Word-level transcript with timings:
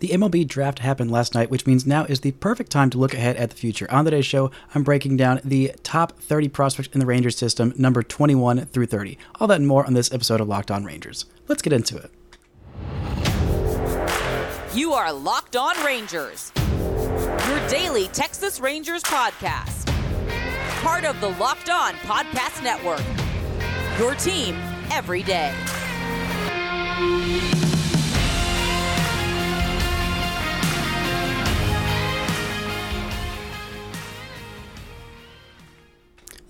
The 0.00 0.08
MLB 0.08 0.48
draft 0.48 0.78
happened 0.78 1.10
last 1.10 1.34
night, 1.34 1.50
which 1.50 1.66
means 1.66 1.86
now 1.86 2.04
is 2.06 2.20
the 2.20 2.32
perfect 2.32 2.72
time 2.72 2.88
to 2.88 2.96
look 2.98 3.12
ahead 3.12 3.36
at 3.36 3.50
the 3.50 3.56
future. 3.56 3.86
On 3.90 4.06
today's 4.06 4.24
show, 4.24 4.50
I'm 4.74 4.82
breaking 4.82 5.18
down 5.18 5.42
the 5.44 5.74
top 5.82 6.18
30 6.18 6.48
prospects 6.48 6.88
in 6.94 7.00
the 7.00 7.06
Rangers 7.06 7.36
system, 7.36 7.74
number 7.76 8.02
21 8.02 8.64
through 8.66 8.86
30. 8.86 9.18
All 9.38 9.46
that 9.46 9.58
and 9.58 9.68
more 9.68 9.84
on 9.84 9.92
this 9.92 10.10
episode 10.10 10.40
of 10.40 10.48
Locked 10.48 10.70
On 10.70 10.86
Rangers. 10.86 11.26
Let's 11.48 11.60
get 11.60 11.74
into 11.74 11.98
it. 11.98 12.10
You 14.74 14.94
are 14.94 15.12
Locked 15.12 15.56
On 15.56 15.76
Rangers, 15.84 16.50
your 16.56 17.68
daily 17.68 18.08
Texas 18.08 18.58
Rangers 18.58 19.02
podcast. 19.02 19.86
Part 20.80 21.04
of 21.04 21.20
the 21.20 21.28
Locked 21.28 21.68
On 21.68 21.92
Podcast 21.96 22.62
Network. 22.64 23.04
Your 23.98 24.14
team 24.14 24.56
every 24.90 25.22
day. 25.22 25.54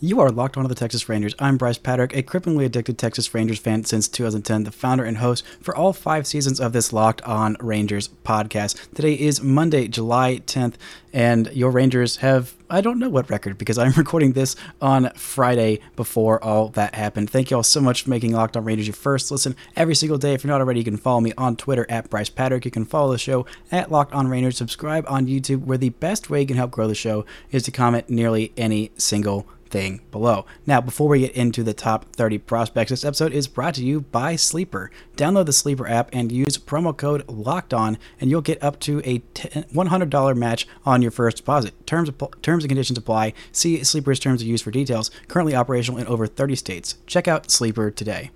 You 0.03 0.19
are 0.21 0.31
locked 0.31 0.57
onto 0.57 0.67
the 0.67 0.75
Texas 0.75 1.11
Rangers. 1.11 1.35
I'm 1.39 1.59
Brice 1.59 1.77
Paterik, 1.79 2.17
a 2.17 2.23
cripplingly 2.23 2.65
addicted 2.65 2.97
Texas 2.97 3.35
Rangers 3.35 3.59
fan 3.59 3.85
since 3.85 4.09
2010, 4.09 4.65
the 4.65 4.71
founder 4.71 5.05
and 5.05 5.19
host 5.19 5.45
for 5.61 5.77
all 5.77 5.93
five 5.93 6.27
seasons 6.27 6.59
of 6.59 6.73
this 6.73 6.91
Locked 6.91 7.21
On 7.25 7.55
Rangers 7.61 8.09
podcast. 8.25 8.95
Today 8.95 9.13
is 9.13 9.43
Monday, 9.43 9.89
July 9.89 10.41
10th, 10.47 10.77
and 11.13 11.53
your 11.53 11.71
Rangers 11.71 12.17
have, 12.17 12.55
I 12.71 12.81
don't 12.81 12.99
know 12.99 13.11
what 13.11 13.29
record 13.29 13.59
because 13.59 13.77
I'm 13.77 13.93
recording 13.99 14.33
this 14.33 14.57
on 14.81 15.11
Friday 15.17 15.81
before 15.97 16.43
all 16.43 16.69
that 16.71 16.95
happened. 16.95 17.29
Thank 17.29 17.51
you 17.51 17.59
all 17.59 17.63
so 17.63 17.83
much 17.83 18.05
for 18.05 18.09
making 18.09 18.33
Locked 18.33 18.57
On 18.57 18.65
Rangers 18.65 18.87
your 18.87 18.95
first 18.95 19.31
listen 19.31 19.55
every 19.77 19.95
single 19.95 20.17
day. 20.17 20.33
If 20.33 20.45
you're 20.45 20.51
not 20.51 20.63
already, 20.63 20.81
you 20.81 20.85
can 20.85 20.97
follow 20.97 21.21
me 21.21 21.35
on 21.37 21.57
Twitter 21.57 21.85
at 21.91 22.09
Brice 22.09 22.31
Paterik. 22.31 22.65
You 22.65 22.71
can 22.71 22.87
follow 22.87 23.13
the 23.13 23.19
show 23.19 23.45
at 23.71 23.93
Locked 23.93 24.15
On 24.15 24.29
Rangers. 24.29 24.57
Subscribe 24.57 25.05
on 25.09 25.27
YouTube, 25.27 25.67
where 25.67 25.77
the 25.77 25.91
best 25.91 26.31
way 26.31 26.41
you 26.41 26.47
can 26.47 26.57
help 26.57 26.71
grow 26.71 26.89
the 26.89 26.95
show 26.95 27.27
is 27.51 27.65
to 27.65 27.71
comment 27.71 28.09
nearly 28.09 28.55
any 28.57 28.93
single 28.97 29.47
thing 29.71 30.01
below. 30.11 30.45
Now, 30.67 30.81
before 30.81 31.09
we 31.09 31.21
get 31.21 31.33
into 31.33 31.63
the 31.63 31.73
top 31.73 32.13
30 32.17 32.39
prospects, 32.39 32.91
this 32.91 33.05
episode 33.05 33.33
is 33.33 33.47
brought 33.47 33.75
to 33.75 33.85
you 33.85 34.03
by 34.03 34.37
Sleeper. 34.37 34.91
Download 35.17 35.47
the 35.47 35.53
Sleeper 35.53 35.89
app 35.89 36.11
and 36.13 36.31
use 36.33 36.59
promo 36.59 36.97
code 36.97 37.27
Locked 37.29 37.73
On, 37.73 37.99
and 38.21 38.31
you'll 38.31 38.41
get 38.41 38.63
up 38.63 38.79
to 38.81 39.01
a 39.05 39.21
$100 39.21 40.37
match 40.37 40.67
on 40.85 41.03
your 41.03 41.11
first 41.11 41.39
deposit. 41.39 41.87
Terms 41.87 42.11
terms 42.43 42.65
and 42.65 42.69
conditions 42.69 42.99
apply. 42.99 43.33
See 43.53 43.83
Sleeper's 43.85 44.21
terms 44.21 44.43
of 44.43 44.49
use 44.49 44.63
for 44.63 44.71
details. 44.71 45.11
Currently 45.29 45.55
operational 45.55 46.01
in 46.01 46.07
over 46.07 46.27
30 46.27 46.57
states. 46.57 46.97
Check 47.07 47.29
out 47.29 47.51
Sleeper 47.51 47.91
today. 47.91 48.31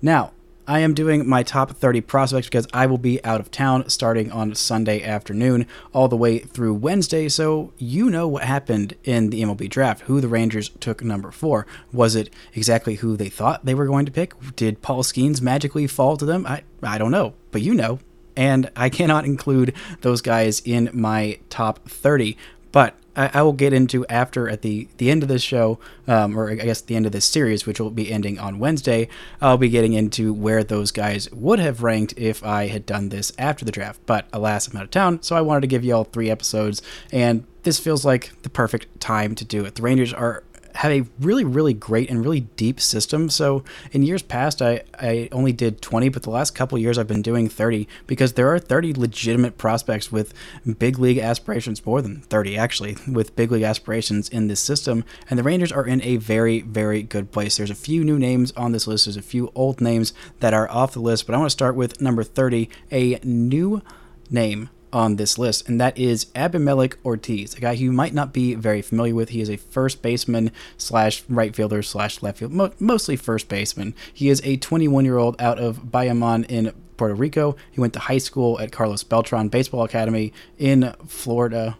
Now, 0.00 0.32
I 0.68 0.80
am 0.80 0.92
doing 0.92 1.26
my 1.26 1.42
top 1.42 1.70
30 1.70 2.02
prospects 2.02 2.46
because 2.46 2.66
I 2.74 2.84
will 2.84 2.98
be 2.98 3.24
out 3.24 3.40
of 3.40 3.50
town 3.50 3.88
starting 3.88 4.30
on 4.30 4.54
Sunday 4.54 5.02
afternoon 5.02 5.66
all 5.94 6.08
the 6.08 6.16
way 6.16 6.40
through 6.40 6.74
Wednesday. 6.74 7.30
So 7.30 7.72
you 7.78 8.10
know 8.10 8.28
what 8.28 8.42
happened 8.42 8.92
in 9.02 9.30
the 9.30 9.40
MLB 9.40 9.70
draft, 9.70 10.02
who 10.02 10.20
the 10.20 10.28
Rangers 10.28 10.68
took 10.68 11.02
number 11.02 11.30
four. 11.30 11.66
Was 11.90 12.14
it 12.14 12.28
exactly 12.52 12.96
who 12.96 13.16
they 13.16 13.30
thought 13.30 13.64
they 13.64 13.74
were 13.74 13.86
going 13.86 14.04
to 14.04 14.12
pick? 14.12 14.34
Did 14.56 14.82
Paul 14.82 15.02
Skenes 15.02 15.40
magically 15.40 15.86
fall 15.86 16.18
to 16.18 16.26
them? 16.26 16.46
I, 16.46 16.64
I 16.82 16.98
don't 16.98 17.12
know, 17.12 17.32
but 17.50 17.62
you 17.62 17.72
know. 17.72 18.00
And 18.36 18.70
I 18.76 18.90
cannot 18.90 19.24
include 19.24 19.74
those 20.02 20.20
guys 20.20 20.60
in 20.66 20.90
my 20.92 21.38
top 21.48 21.88
30. 21.88 22.36
But 22.72 22.94
I, 23.18 23.30
I 23.34 23.42
will 23.42 23.52
get 23.52 23.72
into 23.72 24.06
after 24.06 24.48
at 24.48 24.62
the 24.62 24.88
the 24.96 25.10
end 25.10 25.22
of 25.22 25.28
this 25.28 25.42
show, 25.42 25.78
um, 26.06 26.38
or 26.38 26.50
I 26.50 26.54
guess 26.54 26.80
the 26.80 26.96
end 26.96 27.04
of 27.04 27.12
this 27.12 27.24
series, 27.24 27.66
which 27.66 27.80
will 27.80 27.90
be 27.90 28.10
ending 28.10 28.38
on 28.38 28.58
Wednesday. 28.58 29.08
I'll 29.42 29.58
be 29.58 29.68
getting 29.68 29.92
into 29.92 30.32
where 30.32 30.62
those 30.62 30.92
guys 30.92 31.30
would 31.32 31.58
have 31.58 31.82
ranked 31.82 32.14
if 32.16 32.44
I 32.44 32.68
had 32.68 32.86
done 32.86 33.08
this 33.08 33.32
after 33.36 33.64
the 33.64 33.72
draft. 33.72 34.00
But 34.06 34.28
alas, 34.32 34.68
I'm 34.68 34.76
out 34.76 34.84
of 34.84 34.90
town, 34.90 35.22
so 35.22 35.36
I 35.36 35.40
wanted 35.40 35.62
to 35.62 35.66
give 35.66 35.84
you 35.84 35.94
all 35.94 36.04
three 36.04 36.30
episodes, 36.30 36.80
and 37.12 37.44
this 37.64 37.78
feels 37.78 38.04
like 38.04 38.40
the 38.42 38.50
perfect 38.50 39.00
time 39.00 39.34
to 39.34 39.44
do 39.44 39.64
it. 39.64 39.74
The 39.74 39.82
Rangers 39.82 40.14
are 40.14 40.44
have 40.76 40.92
a 40.92 41.04
really, 41.18 41.44
really 41.44 41.74
great 41.74 42.10
and 42.10 42.22
really 42.22 42.40
deep 42.40 42.80
system. 42.80 43.30
So 43.30 43.64
in 43.92 44.02
years 44.02 44.22
past, 44.22 44.62
I, 44.62 44.82
I 44.98 45.28
only 45.32 45.52
did 45.52 45.82
20, 45.82 46.08
but 46.08 46.22
the 46.22 46.30
last 46.30 46.54
couple 46.54 46.78
years 46.78 46.98
I've 46.98 47.06
been 47.06 47.22
doing 47.22 47.48
30 47.48 47.88
because 48.06 48.34
there 48.34 48.52
are 48.52 48.58
30 48.58 48.94
legitimate 48.94 49.58
prospects 49.58 50.12
with 50.12 50.32
big 50.78 50.98
league 50.98 51.18
aspirations, 51.18 51.84
more 51.84 52.02
than 52.02 52.20
30 52.22 52.56
actually, 52.56 52.96
with 53.10 53.36
big 53.36 53.50
league 53.50 53.62
aspirations 53.62 54.28
in 54.28 54.48
this 54.48 54.60
system. 54.60 55.04
And 55.28 55.38
the 55.38 55.42
Rangers 55.42 55.72
are 55.72 55.86
in 55.86 56.02
a 56.02 56.16
very, 56.16 56.60
very 56.60 57.02
good 57.02 57.32
place. 57.32 57.56
There's 57.56 57.70
a 57.70 57.74
few 57.74 58.04
new 58.04 58.18
names 58.18 58.52
on 58.52 58.72
this 58.72 58.86
list, 58.86 59.06
there's 59.06 59.16
a 59.16 59.22
few 59.22 59.50
old 59.54 59.80
names 59.80 60.12
that 60.40 60.54
are 60.54 60.70
off 60.70 60.92
the 60.92 61.00
list, 61.00 61.26
but 61.26 61.34
I 61.34 61.38
want 61.38 61.50
to 61.50 61.52
start 61.52 61.74
with 61.74 62.00
number 62.00 62.22
30, 62.22 62.68
a 62.92 63.18
new 63.24 63.82
name 64.30 64.70
on 64.92 65.16
this 65.16 65.38
list, 65.38 65.68
and 65.68 65.80
that 65.80 65.96
is 65.98 66.26
Abimelec 66.34 66.94
Ortiz, 67.04 67.54
a 67.54 67.60
guy 67.60 67.76
who 67.76 67.84
you 67.84 67.92
might 67.92 68.14
not 68.14 68.32
be 68.32 68.54
very 68.54 68.82
familiar 68.82 69.14
with. 69.14 69.30
He 69.30 69.40
is 69.40 69.50
a 69.50 69.56
first 69.56 70.02
baseman 70.02 70.50
slash 70.76 71.22
right 71.28 71.54
fielder 71.54 71.82
slash 71.82 72.22
left 72.22 72.38
field, 72.38 72.52
mo- 72.52 72.72
mostly 72.78 73.16
first 73.16 73.48
baseman. 73.48 73.94
He 74.12 74.28
is 74.28 74.40
a 74.44 74.56
21 74.56 75.04
year 75.04 75.18
old 75.18 75.36
out 75.40 75.58
of 75.58 75.84
Bayamon 75.84 76.46
in 76.48 76.72
Puerto 76.96 77.14
Rico. 77.14 77.56
He 77.70 77.80
went 77.80 77.92
to 77.94 78.00
high 78.00 78.18
school 78.18 78.58
at 78.60 78.72
Carlos 78.72 79.02
Beltran 79.04 79.48
Baseball 79.48 79.84
Academy 79.84 80.32
in 80.58 80.94
Florida, 81.06 81.78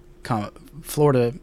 Florida, 0.83 1.35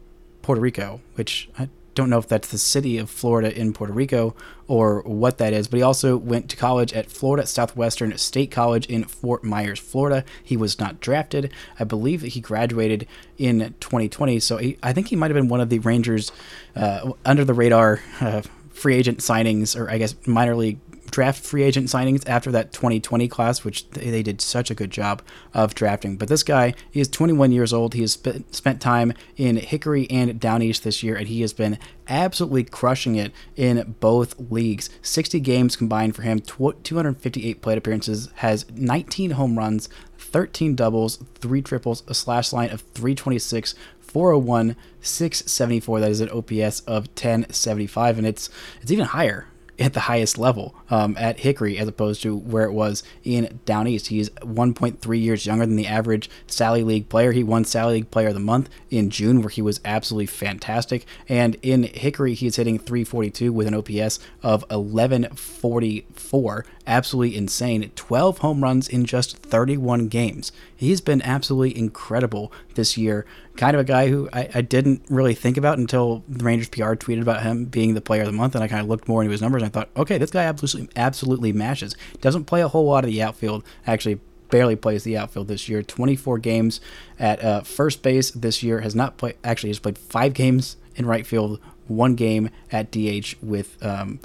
Puerto 0.42 0.60
Rico, 0.60 1.00
which 1.14 1.48
I 1.58 1.68
don't 1.96 2.10
know 2.10 2.18
if 2.18 2.28
that's 2.28 2.48
the 2.48 2.58
city 2.58 2.98
of 2.98 3.10
Florida 3.10 3.58
in 3.58 3.72
Puerto 3.72 3.92
Rico 3.92 4.36
or 4.68 5.00
what 5.02 5.38
that 5.38 5.52
is, 5.52 5.66
but 5.66 5.78
he 5.78 5.82
also 5.82 6.16
went 6.16 6.48
to 6.50 6.56
college 6.56 6.92
at 6.92 7.10
Florida 7.10 7.46
Southwestern 7.46 8.16
State 8.18 8.50
College 8.50 8.86
in 8.86 9.04
Fort 9.04 9.42
Myers, 9.42 9.80
Florida. 9.80 10.24
He 10.44 10.56
was 10.56 10.78
not 10.78 11.00
drafted. 11.00 11.50
I 11.80 11.84
believe 11.84 12.20
that 12.20 12.28
he 12.28 12.40
graduated 12.40 13.08
in 13.38 13.74
2020, 13.80 14.38
so 14.40 14.58
he, 14.58 14.78
I 14.82 14.92
think 14.92 15.08
he 15.08 15.16
might 15.16 15.30
have 15.30 15.36
been 15.36 15.48
one 15.48 15.60
of 15.60 15.70
the 15.70 15.78
Rangers 15.80 16.30
uh, 16.76 17.12
under 17.24 17.44
the 17.44 17.54
radar 17.54 18.00
uh, 18.20 18.42
free 18.70 18.94
agent 18.94 19.18
signings, 19.18 19.78
or 19.78 19.90
I 19.90 19.98
guess 19.98 20.14
minor 20.26 20.54
league 20.54 20.78
draft 21.10 21.44
free 21.44 21.62
agent 21.62 21.88
signings 21.88 22.28
after 22.28 22.50
that 22.52 22.72
2020 22.72 23.28
class, 23.28 23.64
which 23.64 23.88
they 23.90 24.22
did 24.22 24.40
such 24.40 24.70
a 24.70 24.74
good 24.74 24.90
job 24.90 25.22
of 25.54 25.74
drafting. 25.74 26.16
But 26.16 26.28
this 26.28 26.42
guy, 26.42 26.74
he 26.90 27.00
is 27.00 27.08
21 27.08 27.52
years 27.52 27.72
old. 27.72 27.94
He 27.94 28.02
has 28.02 28.12
sp- 28.18 28.44
spent 28.50 28.80
time 28.80 29.12
in 29.36 29.56
Hickory 29.56 30.10
and 30.10 30.38
Down 30.38 30.62
East 30.62 30.84
this 30.84 31.02
year, 31.02 31.16
and 31.16 31.28
he 31.28 31.40
has 31.40 31.52
been 31.52 31.78
absolutely 32.08 32.64
crushing 32.64 33.16
it 33.16 33.32
in 33.56 33.96
both 34.00 34.38
leagues. 34.50 34.90
60 35.02 35.40
games 35.40 35.76
combined 35.76 36.14
for 36.14 36.22
him, 36.22 36.40
258 36.40 37.62
plate 37.62 37.78
appearances, 37.78 38.28
has 38.36 38.66
19 38.70 39.32
home 39.32 39.58
runs, 39.58 39.88
13 40.18 40.74
doubles, 40.74 41.18
3 41.36 41.62
triples, 41.62 42.02
a 42.06 42.14
slash 42.14 42.52
line 42.52 42.70
of 42.70 42.82
326, 42.94 43.74
401, 44.00 44.76
674. 45.00 46.00
That 46.00 46.10
is 46.10 46.20
an 46.20 46.30
OPS 46.30 46.80
of 46.80 47.06
1075, 47.08 48.18
and 48.18 48.26
it's 48.26 48.50
it's 48.80 48.90
even 48.90 49.06
higher 49.06 49.46
at 49.78 49.92
the 49.92 50.00
highest 50.00 50.38
level 50.38 50.74
um, 50.90 51.16
at 51.18 51.40
Hickory 51.40 51.78
as 51.78 51.88
opposed 51.88 52.22
to 52.22 52.36
where 52.36 52.64
it 52.64 52.72
was 52.72 53.02
in 53.24 53.60
Down 53.64 53.86
East. 53.86 54.06
He's 54.08 54.30
1.3 54.30 55.20
years 55.20 55.46
younger 55.46 55.66
than 55.66 55.76
the 55.76 55.86
average 55.86 56.30
Sally 56.46 56.82
League 56.82 57.08
player. 57.08 57.32
He 57.32 57.44
won 57.44 57.64
Sally 57.64 57.94
League 57.94 58.10
Player 58.10 58.28
of 58.28 58.34
the 58.34 58.40
Month 58.40 58.70
in 58.90 59.10
June, 59.10 59.40
where 59.40 59.50
he 59.50 59.62
was 59.62 59.80
absolutely 59.84 60.26
fantastic. 60.26 61.04
And 61.28 61.56
in 61.62 61.84
Hickory, 61.84 62.34
he's 62.34 62.56
hitting 62.56 62.78
342 62.78 63.52
with 63.52 63.66
an 63.66 63.74
OPS 63.74 64.18
of 64.42 64.62
1144. 64.70 66.66
Absolutely 66.86 67.36
insane. 67.36 67.90
12 67.94 68.38
home 68.38 68.62
runs 68.62 68.88
in 68.88 69.04
just 69.04 69.38
31 69.38 70.08
games. 70.08 70.52
He's 70.76 71.00
been 71.00 71.22
absolutely 71.22 71.76
incredible 71.76 72.52
this 72.74 72.96
year. 72.96 73.24
Kind 73.56 73.74
of 73.74 73.80
a 73.80 73.84
guy 73.84 74.08
who 74.08 74.28
I, 74.32 74.48
I 74.54 74.60
didn't 74.60 75.02
really 75.08 75.34
think 75.34 75.56
about 75.56 75.78
until 75.78 76.22
the 76.28 76.44
Rangers 76.44 76.68
PR 76.68 76.94
tweeted 76.94 77.22
about 77.22 77.42
him 77.42 77.64
being 77.64 77.94
the 77.94 78.00
player 78.00 78.22
of 78.22 78.26
the 78.26 78.32
month, 78.32 78.54
and 78.54 78.62
I 78.62 78.68
kind 78.68 78.82
of 78.82 78.88
looked 78.88 79.08
more 79.08 79.22
into 79.22 79.32
his 79.32 79.42
numbers 79.42 79.62
and 79.62 79.70
I 79.70 79.72
thought, 79.72 79.88
okay, 79.96 80.18
this 80.18 80.30
guy 80.30 80.44
absolutely 80.44 80.90
absolutely 80.96 81.52
mashes. 81.52 81.96
Doesn't 82.20 82.44
play 82.44 82.60
a 82.60 82.68
whole 82.68 82.84
lot 82.84 83.04
of 83.04 83.10
the 83.10 83.22
outfield. 83.22 83.64
Actually, 83.86 84.20
barely 84.50 84.76
plays 84.76 85.04
the 85.04 85.16
outfield 85.16 85.48
this 85.48 85.68
year. 85.68 85.82
24 85.82 86.38
games 86.38 86.80
at 87.18 87.42
uh, 87.42 87.62
first 87.62 88.02
base 88.02 88.30
this 88.30 88.62
year. 88.62 88.80
Has 88.80 88.94
not 88.94 89.16
played. 89.16 89.36
Actually, 89.42 89.70
has 89.70 89.78
played 89.78 89.98
five 89.98 90.34
games 90.34 90.76
in 90.94 91.06
right 91.06 91.26
field, 91.26 91.60
one 91.88 92.14
game 92.14 92.50
at 92.70 92.90
DH 92.90 93.36
with. 93.42 93.82
Um, 93.84 94.20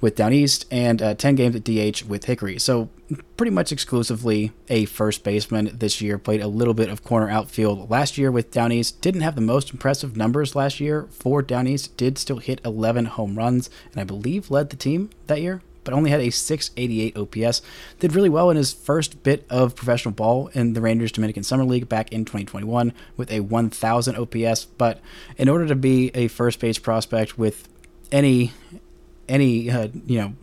with 0.00 0.14
Down 0.14 0.32
East 0.32 0.66
and 0.70 1.02
uh, 1.02 1.14
10 1.14 1.34
games 1.34 1.56
at 1.56 1.64
DH 1.64 2.08
with 2.08 2.24
Hickory. 2.24 2.58
So, 2.58 2.88
pretty 3.36 3.50
much 3.50 3.72
exclusively 3.72 4.52
a 4.68 4.84
first 4.84 5.24
baseman 5.24 5.76
this 5.78 6.00
year. 6.00 6.18
Played 6.18 6.42
a 6.42 6.48
little 6.48 6.74
bit 6.74 6.90
of 6.90 7.02
corner 7.02 7.30
outfield 7.30 7.90
last 7.90 8.18
year 8.18 8.30
with 8.30 8.50
Down 8.50 8.70
East. 8.70 9.00
Didn't 9.00 9.22
have 9.22 9.34
the 9.34 9.40
most 9.40 9.72
impressive 9.72 10.16
numbers 10.16 10.54
last 10.54 10.78
year 10.78 11.08
for 11.10 11.40
Down 11.40 11.66
East. 11.66 11.96
Did 11.96 12.18
still 12.18 12.38
hit 12.38 12.60
11 12.64 13.06
home 13.06 13.36
runs 13.36 13.70
and 13.92 14.00
I 14.00 14.04
believe 14.04 14.50
led 14.50 14.70
the 14.70 14.76
team 14.76 15.10
that 15.26 15.40
year 15.40 15.62
but 15.88 15.94
only 15.94 16.10
had 16.10 16.20
a 16.20 16.28
688 16.28 17.16
OPS. 17.16 17.62
Did 17.98 18.14
really 18.14 18.28
well 18.28 18.50
in 18.50 18.58
his 18.58 18.74
first 18.74 19.22
bit 19.22 19.46
of 19.48 19.74
professional 19.74 20.12
ball 20.12 20.48
in 20.48 20.74
the 20.74 20.82
Rangers 20.82 21.12
Dominican 21.12 21.42
Summer 21.42 21.64
League 21.64 21.88
back 21.88 22.12
in 22.12 22.26
2021 22.26 22.92
with 23.16 23.32
a 23.32 23.40
1000 23.40 24.14
OPS. 24.14 24.66
But 24.66 25.00
in 25.38 25.48
order 25.48 25.66
to 25.66 25.74
be 25.74 26.10
a 26.12 26.28
first 26.28 26.60
base 26.60 26.78
prospect 26.78 27.38
with 27.38 27.70
any 28.12 28.52
any 29.28 29.70
uh, 29.70 29.88
you 30.06 30.20
know 30.20 30.34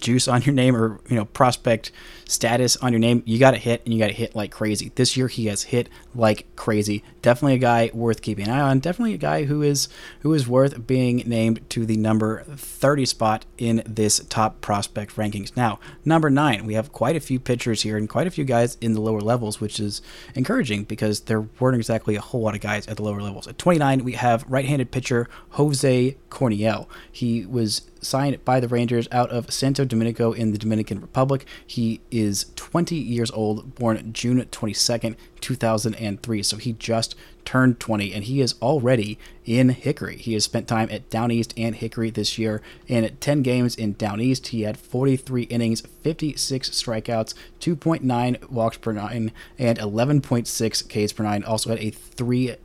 juice 0.00 0.28
on 0.28 0.42
your 0.42 0.54
name 0.54 0.76
or 0.76 1.00
you 1.08 1.16
know 1.16 1.24
prospect 1.24 1.92
status 2.24 2.76
on 2.76 2.92
your 2.92 3.00
name, 3.00 3.22
you 3.26 3.38
got 3.38 3.52
to 3.52 3.56
hit 3.56 3.82
and 3.84 3.92
you 3.92 3.98
got 3.98 4.08
to 4.08 4.14
hit 4.14 4.34
like 4.34 4.50
crazy. 4.50 4.92
This 4.94 5.16
year 5.16 5.28
he 5.28 5.46
has 5.46 5.64
hit 5.64 5.88
like 6.14 6.46
crazy. 6.56 7.02
Definitely 7.22 7.54
a 7.54 7.58
guy 7.58 7.90
worth 7.94 8.22
keeping 8.22 8.46
an 8.46 8.52
eye 8.52 8.60
on. 8.60 8.80
Definitely 8.80 9.14
a 9.14 9.18
guy 9.18 9.44
who 9.44 9.62
is 9.62 9.88
who 10.20 10.34
is 10.34 10.46
worth 10.46 10.86
being 10.86 11.22
named 11.26 11.68
to 11.70 11.86
the 11.86 11.96
number 11.96 12.44
30 12.44 13.06
spot 13.06 13.46
in 13.56 13.82
this 13.86 14.20
top 14.28 14.60
prospect 14.60 15.16
rankings. 15.16 15.56
Now, 15.56 15.78
number 16.04 16.30
9, 16.30 16.66
we 16.66 16.74
have 16.74 16.92
quite 16.92 17.16
a 17.16 17.20
few 17.20 17.40
pitchers 17.40 17.82
here 17.82 17.96
and 17.96 18.08
quite 18.08 18.26
a 18.26 18.30
few 18.30 18.44
guys 18.44 18.76
in 18.80 18.92
the 18.92 19.00
lower 19.00 19.20
levels, 19.20 19.60
which 19.60 19.80
is 19.80 20.02
encouraging 20.34 20.84
because 20.84 21.20
there 21.20 21.42
weren't 21.58 21.76
exactly 21.76 22.16
a 22.16 22.20
whole 22.20 22.42
lot 22.42 22.54
of 22.54 22.60
guys 22.60 22.86
at 22.88 22.96
the 22.96 23.02
lower 23.02 23.22
levels. 23.22 23.48
At 23.48 23.58
29, 23.58 24.04
we 24.04 24.12
have 24.12 24.44
right-handed 24.48 24.90
pitcher 24.90 25.28
Jose 25.50 26.16
Corniell. 26.30 26.86
He 27.10 27.46
was 27.46 27.82
signed 28.00 28.44
by 28.44 28.60
the 28.60 28.68
Rangers 28.68 29.08
out 29.12 29.30
of 29.30 29.52
Santo 29.52 29.84
Domingo 29.84 30.32
in 30.32 30.52
the 30.52 30.58
Dominican 30.58 31.00
Republic. 31.00 31.46
He 31.66 32.00
is 32.10 32.52
20 32.56 32.96
years 32.96 33.30
old, 33.30 33.74
born 33.74 34.12
June 34.12 34.44
22nd, 34.44 35.16
2003. 35.40 36.42
So 36.42 36.56
he 36.56 36.72
just 36.72 37.14
turned 37.44 37.80
20 37.80 38.12
and 38.12 38.24
he 38.24 38.40
is 38.40 38.54
already 38.60 39.18
in 39.44 39.70
Hickory. 39.70 40.16
He 40.16 40.34
has 40.34 40.44
spent 40.44 40.68
time 40.68 40.88
at 40.90 41.08
Down 41.08 41.30
East 41.30 41.54
and 41.56 41.74
Hickory 41.74 42.10
this 42.10 42.38
year. 42.38 42.60
And 42.88 43.06
at 43.06 43.20
10 43.20 43.42
games 43.42 43.74
in 43.74 43.94
Down 43.94 44.20
East, 44.20 44.48
he 44.48 44.62
had 44.62 44.76
43 44.76 45.44
innings, 45.44 45.80
56 45.80 46.70
strikeouts, 46.70 47.34
2.9 47.60 48.50
walks 48.50 48.76
per 48.76 48.92
nine, 48.92 49.32
and 49.58 49.78
11.6 49.78 51.06
Ks 51.06 51.12
per 51.12 51.24
nine. 51.24 51.42
Also 51.42 51.70
had 51.70 51.80
a 51.80 51.90
3 51.90 52.56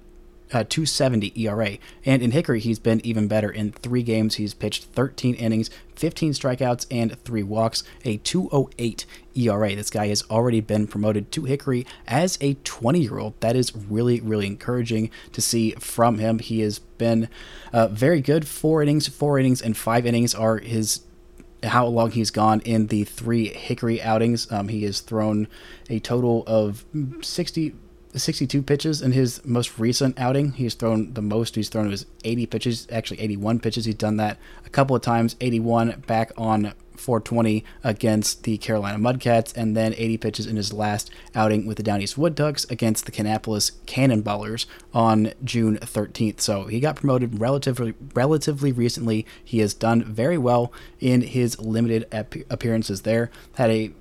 uh, 0.54 0.64
270 0.64 1.34
ERA. 1.36 1.78
And 2.06 2.22
in 2.22 2.32
Hickory, 2.32 2.60
he's 2.60 2.80
been 2.80 3.06
even 3.06 3.28
better. 3.28 3.50
In 3.50 3.72
three 3.72 4.04
games, 4.04 4.36
he's 4.36 4.54
pitched 4.54 4.86
13 4.86 5.34
innings, 5.36 5.70
15 5.96 6.34
strikeouts, 6.34 6.86
and 6.92 7.20
three 7.24 7.44
walks, 7.44 7.84
a 8.06 8.18
208 8.18 9.06
ERA. 9.36 9.76
This 9.76 9.90
guy 9.90 10.08
has 10.08 10.24
already 10.30 10.62
been 10.62 10.88
promoted 10.88 11.32
to 11.32 11.46
Hickory 11.46 11.86
as 12.08 12.38
a 12.40 12.54
20 12.54 13.00
year 13.00 13.20
old. 13.20 13.40
That 13.42 13.56
is 13.56 13.76
really, 13.76 14.22
really 14.22 14.48
encouraging 14.48 15.10
to 15.32 15.42
see 15.42 15.72
from 15.72 16.20
him. 16.20 16.40
He 16.40 16.62
has 16.62 16.80
been 16.80 17.28
uh, 17.74 17.88
very 17.88 18.22
good. 18.22 18.48
Four 18.48 18.84
innings, 18.84 19.08
four 19.08 19.40
innings, 19.40 19.62
and 19.62 19.76
five 19.76 20.06
innings 20.06 20.36
are 20.36 20.60
his 20.60 21.02
how 21.64 21.86
long 21.88 22.12
he's 22.12 22.30
gone 22.30 22.60
in 22.62 22.88
the 22.88 23.04
three 23.06 23.48
Hickory 23.48 24.02
outings. 24.02 24.52
Um, 24.52 24.68
he 24.68 24.84
has 24.84 25.00
thrown 25.00 25.48
a 25.90 26.00
total 26.00 26.44
of 26.46 26.86
60, 27.22 27.74
62 28.20 28.62
pitches 28.62 29.02
in 29.02 29.12
his 29.12 29.44
most 29.46 29.80
recent 29.80 30.20
outing. 30.20 30.54
He's 30.54 30.74
thrown 30.74 31.14
the 31.14 31.22
most 31.22 31.56
he's 31.56 31.70
thrown 31.70 31.90
was 31.90 32.06
80 32.24 32.46
pitches, 32.48 32.88
actually 32.92 33.20
81 33.20 33.60
pitches. 33.60 33.86
He's 33.86 33.96
done 33.96 34.18
that 34.18 34.38
a 34.66 34.70
couple 34.70 34.96
of 34.96 35.02
times. 35.02 35.36
81 35.42 36.04
back 36.06 36.32
on 36.38 36.74
420 36.96 37.66
against 37.84 38.44
the 38.44 38.58
Carolina 38.58 38.98
Mudcats, 38.98 39.56
and 39.56 39.76
then 39.76 39.94
80 39.98 40.18
pitches 40.18 40.48
in 40.48 40.56
his 40.56 40.72
last 40.72 41.12
outing 41.36 41.66
with 41.66 41.78
the 41.78 41.84
Down 41.84 42.02
East 42.02 42.18
Wood 42.18 42.36
Ducks 42.36 42.66
against 42.66 43.06
the 43.06 43.12
Kannapolis 43.12 43.72
Cannonballers 43.86 44.66
on 44.94 45.34
June 45.44 45.78
13th. 45.78 46.40
So 46.40 46.66
he 46.66 46.80
got 46.80 46.96
promoted 46.96 47.40
relatively 47.40 47.94
relatively 48.14 48.72
recently. 48.72 49.26
He 49.44 49.60
has 49.60 49.74
done 49.74 50.04
very 50.04 50.38
well 50.38 50.72
in 51.00 51.22
his 51.22 51.60
limited 51.60 52.08
ap- 52.12 52.36
appearances 52.50 53.02
there. 53.02 53.30
Had 53.56 53.70
a 53.70 53.92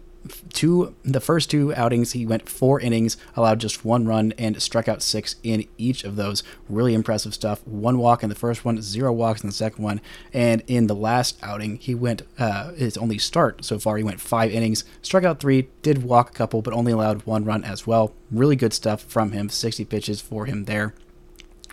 two 0.52 0.94
the 1.04 1.20
first 1.20 1.50
two 1.50 1.74
outings 1.74 2.12
he 2.12 2.26
went 2.26 2.48
four 2.48 2.80
innings 2.80 3.16
allowed 3.36 3.60
just 3.60 3.84
one 3.84 4.06
run 4.06 4.32
and 4.38 4.60
struck 4.62 4.88
out 4.88 5.02
six 5.02 5.36
in 5.42 5.66
each 5.78 6.04
of 6.04 6.16
those. 6.16 6.42
Really 6.68 6.94
impressive 6.94 7.34
stuff. 7.34 7.66
One 7.66 7.98
walk 7.98 8.22
in 8.22 8.28
the 8.28 8.34
first 8.34 8.64
one 8.64 8.80
zero 8.80 9.12
walks 9.12 9.42
in 9.42 9.48
the 9.48 9.54
second 9.54 9.82
one. 9.82 10.00
And 10.32 10.62
in 10.66 10.86
the 10.86 10.94
last 10.94 11.38
outing 11.42 11.76
he 11.76 11.94
went 11.94 12.22
uh, 12.38 12.72
his 12.72 12.96
only 12.96 13.18
start 13.18 13.64
so 13.64 13.78
far 13.78 13.96
he 13.96 14.04
went 14.04 14.20
five 14.20 14.50
innings 14.50 14.84
struck 15.02 15.24
out 15.24 15.40
three 15.40 15.68
did 15.82 16.02
walk 16.02 16.30
a 16.30 16.32
couple 16.32 16.62
but 16.62 16.74
only 16.74 16.92
allowed 16.92 17.26
one 17.26 17.44
run 17.44 17.64
as 17.64 17.86
well. 17.86 18.14
Really 18.30 18.56
good 18.56 18.72
stuff 18.72 19.02
from 19.02 19.32
him. 19.32 19.48
60 19.48 19.84
pitches 19.84 20.20
for 20.20 20.46
him 20.46 20.64
there 20.64 20.94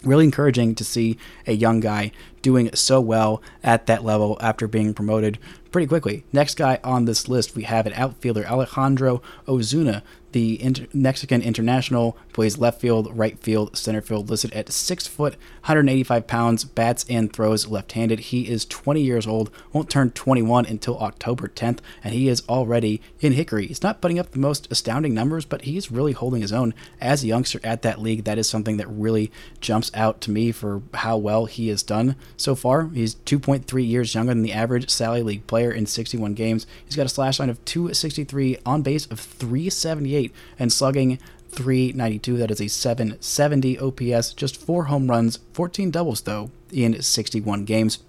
really 0.04 0.24
encouraging 0.24 0.76
to 0.76 0.84
see 0.84 1.18
a 1.46 1.54
young 1.54 1.80
guy 1.80 2.12
doing 2.42 2.74
so 2.74 3.02
well 3.02 3.42
at 3.64 3.86
that 3.88 4.04
level 4.04 4.38
after 4.42 4.68
being 4.68 4.94
promoted 4.94 5.38
pretty 5.72 5.88
quickly. 5.88 6.24
Next 6.32 6.56
guy 6.56 6.80
on 6.84 7.06
this 7.06 7.28
list, 7.28 7.56
we 7.56 7.64
have 7.64 7.86
an 7.86 7.94
outfielder, 7.94 8.46
Alejandro 8.46 9.22
Osuna, 9.48 10.04
the 10.32 10.62
inter- 10.62 10.88
Mexican 10.94 11.42
international, 11.42 12.18
plays 12.34 12.58
left 12.58 12.80
field, 12.82 13.16
right 13.18 13.38
field, 13.40 13.76
center 13.78 14.02
field, 14.02 14.30
listed 14.30 14.52
at 14.54 14.72
6 14.72 15.08
foot, 15.08 15.34
185 15.62 16.28
pounds, 16.28 16.64
bats 16.64 17.06
and 17.10 17.32
throws 17.32 17.68
left 17.68 17.94
handed. 17.94 18.20
He 18.20 18.50
is 18.50 18.66
20 18.66 19.02
years 19.02 19.28
old, 19.28 19.50
won't 19.74 19.90
turn 19.90 20.12
21 20.12 20.66
until 20.66 21.00
October 21.00 21.48
10th, 21.48 21.80
and 22.04 22.14
he 22.14 22.28
is 22.28 22.44
already 22.48 23.02
in 23.20 23.34
Hickory. 23.34 23.68
He's 23.68 23.84
not 23.84 24.02
putting 24.02 24.20
up 24.20 24.32
the 24.32 24.40
most 24.40 24.72
astounding 24.72 25.14
numbers, 25.14 25.46
but 25.46 25.64
he's 25.64 25.92
really 25.92 26.14
holding 26.14 26.42
his 26.42 26.54
own 26.54 26.74
as 27.02 27.24
a 27.24 27.28
youngster 27.28 27.60
at 27.64 27.82
that 27.82 28.02
league. 28.02 28.24
That 28.24 28.38
is 28.38 28.50
something 28.50 28.78
that 28.78 28.88
really 28.88 29.32
jumps 29.62 29.92
out 29.94 30.22
to 30.22 30.32
me 30.32 30.52
for 30.52 30.82
how 30.94 31.18
well 31.18 31.46
he 31.46 31.70
has 31.70 31.84
done 31.84 32.16
so 32.38 32.56
far. 32.56 32.90
He's 32.90 33.16
2.3 33.16 33.88
years 33.88 34.14
younger 34.14 34.34
than 34.34 34.44
the 34.44 34.54
average 34.54 34.90
Sally 34.90 35.24
League 35.24 35.48
player 35.48 35.72
in 35.72 35.86
61 35.86 36.34
games. 36.34 36.68
He's 36.86 36.96
got 36.96 37.06
a 37.06 37.10
slash 37.10 37.40
line 37.40 37.50
of 37.50 37.64
263, 37.66 38.58
on 38.66 38.82
base 38.82 39.06
of 39.08 39.20
378, 39.20 40.19
and 40.58 40.72
slugging 40.72 41.20
392. 41.50 42.38
That 42.38 42.52
is 42.52 42.62
a 42.62 42.68
770 42.68 43.80
OPS. 43.80 44.34
Just 44.34 44.58
four 44.58 44.86
home 44.86 45.10
runs, 45.10 45.40
14 45.54 45.92
doubles, 45.92 46.22
though, 46.22 46.52
in 46.72 47.02
61 47.02 47.66
games. 47.66 48.00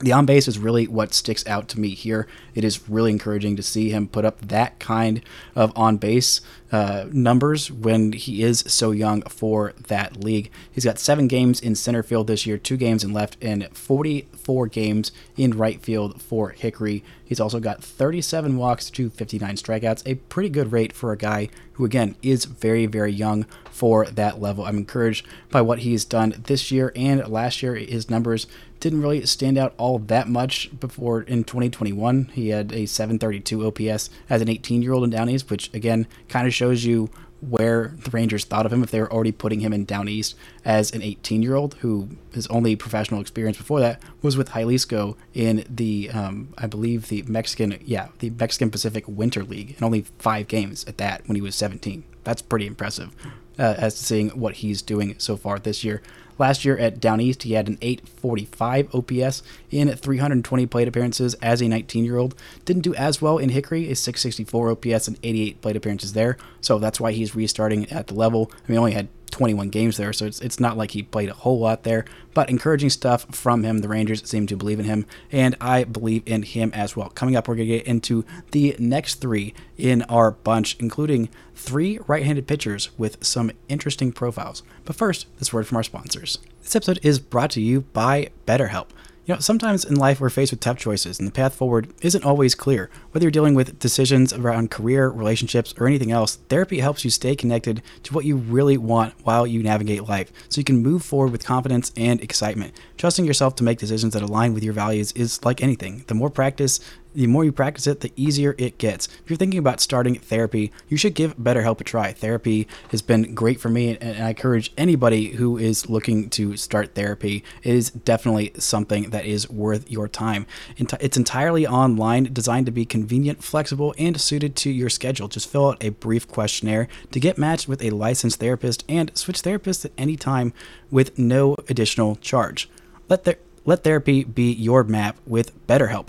The 0.00 0.12
on 0.12 0.26
base 0.26 0.48
is 0.48 0.58
really 0.58 0.88
what 0.88 1.14
sticks 1.14 1.46
out 1.46 1.68
to 1.68 1.80
me 1.80 1.90
here. 1.90 2.26
It 2.54 2.64
is 2.64 2.88
really 2.88 3.12
encouraging 3.12 3.54
to 3.56 3.62
see 3.62 3.90
him 3.90 4.08
put 4.08 4.24
up 4.24 4.40
that 4.40 4.80
kind 4.80 5.22
of 5.54 5.72
on 5.76 5.98
base 5.98 6.40
uh, 6.72 7.06
numbers 7.12 7.70
when 7.70 8.12
he 8.12 8.42
is 8.42 8.64
so 8.66 8.90
young 8.90 9.22
for 9.22 9.72
that 9.86 10.16
league. 10.16 10.50
He's 10.72 10.84
got 10.84 10.98
seven 10.98 11.28
games 11.28 11.60
in 11.60 11.76
center 11.76 12.02
field 12.02 12.26
this 12.26 12.44
year, 12.44 12.58
two 12.58 12.76
games 12.76 13.04
in 13.04 13.12
left, 13.12 13.36
and 13.40 13.68
44 13.76 14.66
games 14.66 15.12
in 15.36 15.56
right 15.56 15.80
field 15.80 16.20
for 16.20 16.50
Hickory. 16.50 17.04
He's 17.24 17.38
also 17.38 17.60
got 17.60 17.82
37 17.82 18.56
walks 18.56 18.90
to 18.90 19.10
59 19.10 19.56
strikeouts, 19.56 20.02
a 20.06 20.16
pretty 20.16 20.48
good 20.48 20.72
rate 20.72 20.92
for 20.92 21.12
a 21.12 21.16
guy 21.16 21.48
who, 21.74 21.84
again, 21.84 22.16
is 22.22 22.44
very, 22.44 22.86
very 22.86 23.12
young 23.12 23.46
for 23.70 24.06
that 24.06 24.40
level. 24.40 24.64
I'm 24.64 24.78
encouraged 24.78 25.26
by 25.50 25.60
what 25.60 25.80
he's 25.80 26.04
done 26.04 26.42
this 26.46 26.70
year 26.70 26.92
and 26.94 27.26
last 27.28 27.62
year. 27.62 27.76
His 27.76 28.10
numbers 28.10 28.46
didn't 28.84 29.00
really 29.00 29.24
stand 29.24 29.56
out 29.56 29.72
all 29.78 29.98
that 29.98 30.28
much 30.28 30.68
before 30.78 31.22
in 31.22 31.42
2021. 31.42 32.26
He 32.34 32.50
had 32.50 32.70
a 32.70 32.84
732 32.84 33.66
OPS 33.66 34.10
as 34.28 34.42
an 34.42 34.50
18 34.50 34.82
year 34.82 34.92
old 34.92 35.04
in 35.04 35.10
Down 35.10 35.30
East, 35.30 35.48
which 35.48 35.72
again 35.72 36.06
kind 36.28 36.46
of 36.46 36.52
shows 36.52 36.84
you 36.84 37.08
where 37.40 37.94
the 38.04 38.10
Rangers 38.10 38.44
thought 38.44 38.66
of 38.66 38.72
him 38.74 38.82
if 38.82 38.90
they 38.90 39.00
were 39.00 39.10
already 39.10 39.32
putting 39.32 39.60
him 39.60 39.72
in 39.72 39.86
Down 39.86 40.06
East 40.06 40.36
as 40.66 40.92
an 40.92 41.00
18 41.00 41.42
year 41.42 41.54
old 41.54 41.74
who 41.76 42.10
his 42.34 42.46
only 42.48 42.76
professional 42.76 43.22
experience 43.22 43.56
before 43.56 43.80
that 43.80 44.02
was 44.20 44.36
with 44.36 44.52
Jalisco 44.52 45.16
in 45.32 45.64
the 45.66 46.10
um, 46.10 46.52
I 46.58 46.66
believe 46.66 47.08
the 47.08 47.22
Mexican 47.22 47.78
yeah 47.86 48.08
the 48.18 48.28
Mexican 48.28 48.70
Pacific 48.70 49.04
Winter 49.08 49.42
League 49.42 49.76
and 49.76 49.82
only 49.82 50.02
five 50.18 50.46
games 50.46 50.84
at 50.84 50.98
that 50.98 51.26
when 51.26 51.36
he 51.36 51.40
was 51.40 51.54
17. 51.54 52.04
That's 52.22 52.42
pretty 52.42 52.66
impressive 52.66 53.16
uh, 53.58 53.76
as 53.78 53.94
to 53.94 54.04
seeing 54.04 54.28
what 54.30 54.56
he's 54.56 54.82
doing 54.82 55.14
so 55.16 55.38
far 55.38 55.58
this 55.58 55.84
year. 55.84 56.02
Last 56.38 56.64
year 56.64 56.76
at 56.76 57.00
Down 57.00 57.20
East, 57.20 57.44
he 57.44 57.52
had 57.52 57.68
an 57.68 57.78
845 57.80 58.94
OPS 58.94 59.42
in 59.70 59.88
320 59.88 60.66
plate 60.66 60.88
appearances 60.88 61.34
as 61.34 61.62
a 61.62 61.68
19 61.68 62.04
year 62.04 62.18
old. 62.18 62.34
Didn't 62.64 62.82
do 62.82 62.94
as 62.94 63.22
well 63.22 63.38
in 63.38 63.50
Hickory, 63.50 63.90
a 63.90 63.96
664 63.96 64.70
OPS 64.70 65.08
and 65.08 65.18
88 65.22 65.60
plate 65.60 65.76
appearances 65.76 66.12
there. 66.12 66.36
So 66.60 66.78
that's 66.78 67.00
why 67.00 67.12
he's 67.12 67.34
restarting 67.36 67.90
at 67.90 68.08
the 68.08 68.14
level. 68.14 68.50
I 68.66 68.70
mean, 68.70 68.78
only 68.78 68.92
had 68.92 69.08
21 69.34 69.68
games 69.70 69.96
there, 69.96 70.12
so 70.12 70.26
it's, 70.26 70.40
it's 70.40 70.60
not 70.60 70.76
like 70.76 70.92
he 70.92 71.02
played 71.02 71.28
a 71.28 71.34
whole 71.34 71.58
lot 71.58 71.82
there. 71.82 72.04
But 72.34 72.48
encouraging 72.48 72.90
stuff 72.90 73.26
from 73.34 73.64
him. 73.64 73.78
The 73.78 73.88
Rangers 73.88 74.28
seem 74.28 74.46
to 74.46 74.56
believe 74.56 74.78
in 74.78 74.84
him, 74.84 75.06
and 75.32 75.56
I 75.60 75.82
believe 75.82 76.22
in 76.24 76.44
him 76.44 76.70
as 76.72 76.96
well. 76.96 77.10
Coming 77.10 77.34
up, 77.34 77.48
we're 77.48 77.56
going 77.56 77.68
to 77.68 77.78
get 77.78 77.86
into 77.86 78.24
the 78.52 78.76
next 78.78 79.16
three 79.16 79.52
in 79.76 80.02
our 80.02 80.30
bunch, 80.30 80.76
including 80.78 81.28
three 81.56 81.98
right 82.06 82.24
handed 82.24 82.46
pitchers 82.46 82.96
with 82.96 83.24
some 83.24 83.50
interesting 83.68 84.12
profiles. 84.12 84.62
But 84.84 84.94
first, 84.94 85.26
this 85.38 85.52
word 85.52 85.66
from 85.66 85.78
our 85.78 85.82
sponsors. 85.82 86.38
This 86.62 86.76
episode 86.76 87.00
is 87.02 87.18
brought 87.18 87.50
to 87.52 87.60
you 87.60 87.80
by 87.92 88.30
BetterHelp. 88.46 88.86
You 89.26 89.32
know, 89.32 89.40
sometimes 89.40 89.86
in 89.86 89.94
life 89.94 90.20
we're 90.20 90.28
faced 90.28 90.52
with 90.52 90.60
tough 90.60 90.76
choices, 90.76 91.18
and 91.18 91.26
the 91.26 91.32
path 91.32 91.54
forward 91.54 91.94
isn't 92.02 92.26
always 92.26 92.54
clear. 92.54 92.90
Whether 93.10 93.24
you're 93.24 93.30
dealing 93.30 93.54
with 93.54 93.78
decisions 93.78 94.34
around 94.34 94.70
career, 94.70 95.08
relationships, 95.08 95.72
or 95.78 95.86
anything 95.86 96.12
else, 96.12 96.36
therapy 96.50 96.80
helps 96.80 97.06
you 97.06 97.10
stay 97.10 97.34
connected 97.34 97.80
to 98.02 98.12
what 98.12 98.26
you 98.26 98.36
really 98.36 98.76
want 98.76 99.14
while 99.22 99.46
you 99.46 99.62
navigate 99.62 100.06
life, 100.06 100.30
so 100.50 100.60
you 100.60 100.64
can 100.64 100.82
move 100.82 101.02
forward 101.02 101.32
with 101.32 101.42
confidence 101.42 101.90
and 101.96 102.20
excitement. 102.20 102.74
Trusting 102.98 103.24
yourself 103.24 103.56
to 103.56 103.64
make 103.64 103.78
decisions 103.78 104.12
that 104.12 104.22
align 104.22 104.52
with 104.52 104.62
your 104.62 104.74
values 104.74 105.10
is 105.12 105.42
like 105.42 105.62
anything. 105.62 106.04
The 106.06 106.14
more 106.14 106.28
practice 106.28 106.78
the 107.14 107.26
more 107.26 107.44
you 107.44 107.52
practice 107.52 107.86
it, 107.86 108.00
the 108.00 108.12
easier 108.16 108.54
it 108.58 108.78
gets. 108.78 109.06
If 109.06 109.30
you're 109.30 109.36
thinking 109.36 109.58
about 109.58 109.80
starting 109.80 110.16
therapy, 110.16 110.72
you 110.88 110.96
should 110.96 111.14
give 111.14 111.36
BetterHelp 111.36 111.80
a 111.80 111.84
try. 111.84 112.12
Therapy 112.12 112.66
has 112.90 113.02
been 113.02 113.34
great 113.34 113.60
for 113.60 113.68
me, 113.68 113.96
and 113.96 114.22
I 114.22 114.30
encourage 114.30 114.72
anybody 114.76 115.32
who 115.32 115.56
is 115.56 115.88
looking 115.88 116.28
to 116.30 116.56
start 116.56 116.94
therapy. 116.94 117.44
It 117.62 117.74
is 117.74 117.90
definitely 117.90 118.52
something 118.58 119.10
that 119.10 119.24
is 119.24 119.48
worth 119.48 119.90
your 119.90 120.08
time. 120.08 120.46
It's 120.76 121.16
entirely 121.16 121.66
online, 121.66 122.32
designed 122.32 122.66
to 122.66 122.72
be 122.72 122.84
convenient, 122.84 123.44
flexible, 123.44 123.94
and 123.96 124.20
suited 124.20 124.56
to 124.56 124.70
your 124.70 124.90
schedule. 124.90 125.28
Just 125.28 125.48
fill 125.48 125.70
out 125.70 125.84
a 125.84 125.90
brief 125.90 126.26
questionnaire 126.26 126.88
to 127.12 127.20
get 127.20 127.38
matched 127.38 127.68
with 127.68 127.82
a 127.82 127.90
licensed 127.90 128.40
therapist 128.40 128.84
and 128.88 129.16
switch 129.16 129.42
therapists 129.42 129.84
at 129.84 129.92
any 129.96 130.16
time 130.16 130.52
with 130.90 131.18
no 131.18 131.56
additional 131.68 132.16
charge. 132.16 132.68
Let, 133.08 133.24
th- 133.24 133.38
let 133.64 133.84
therapy 133.84 134.24
be 134.24 134.52
your 134.52 134.82
map 134.82 135.16
with 135.26 135.66
BetterHelp. 135.66 136.08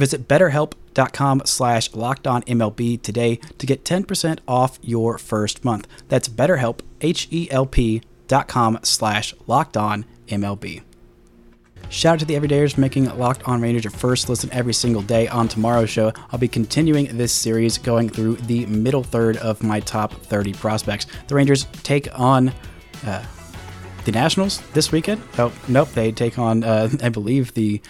Visit 0.00 0.26
betterhelp.com 0.26 1.42
slash 1.44 1.90
lockedonmlb 1.90 3.02
today 3.02 3.36
to 3.58 3.66
get 3.66 3.84
10% 3.84 4.38
off 4.48 4.78
your 4.80 5.18
first 5.18 5.62
month. 5.62 5.86
That's 6.08 6.26
betterhelp, 6.26 6.80
H-E-L-P 7.02 8.00
dot 8.26 8.48
com 8.48 8.78
slash 8.82 9.34
lockedonmlb. 9.46 10.82
Shout 11.90 12.14
out 12.14 12.18
to 12.20 12.24
the 12.24 12.34
everydayers 12.34 12.72
for 12.72 12.80
making 12.80 13.14
Locked 13.18 13.42
On 13.42 13.60
Rangers 13.60 13.84
your 13.84 13.90
first 13.90 14.30
listen 14.30 14.48
every 14.54 14.72
single 14.72 15.02
day. 15.02 15.28
On 15.28 15.46
tomorrow's 15.48 15.90
show, 15.90 16.14
I'll 16.32 16.38
be 16.38 16.48
continuing 16.48 17.14
this 17.18 17.34
series 17.34 17.76
going 17.76 18.08
through 18.08 18.36
the 18.36 18.64
middle 18.66 19.02
third 19.02 19.36
of 19.36 19.62
my 19.62 19.80
top 19.80 20.14
30 20.14 20.54
prospects. 20.54 21.08
The 21.28 21.34
Rangers 21.34 21.66
take 21.82 22.08
on... 22.18 22.54
Uh, 23.04 23.22
the 24.04 24.12
Nationals 24.12 24.60
this 24.72 24.90
weekend. 24.92 25.22
Oh, 25.38 25.52
nope, 25.68 25.90
they 25.90 26.12
take 26.12 26.38
on, 26.38 26.64
uh, 26.64 26.88
I 27.02 27.08
believe, 27.08 27.54
the 27.54 27.80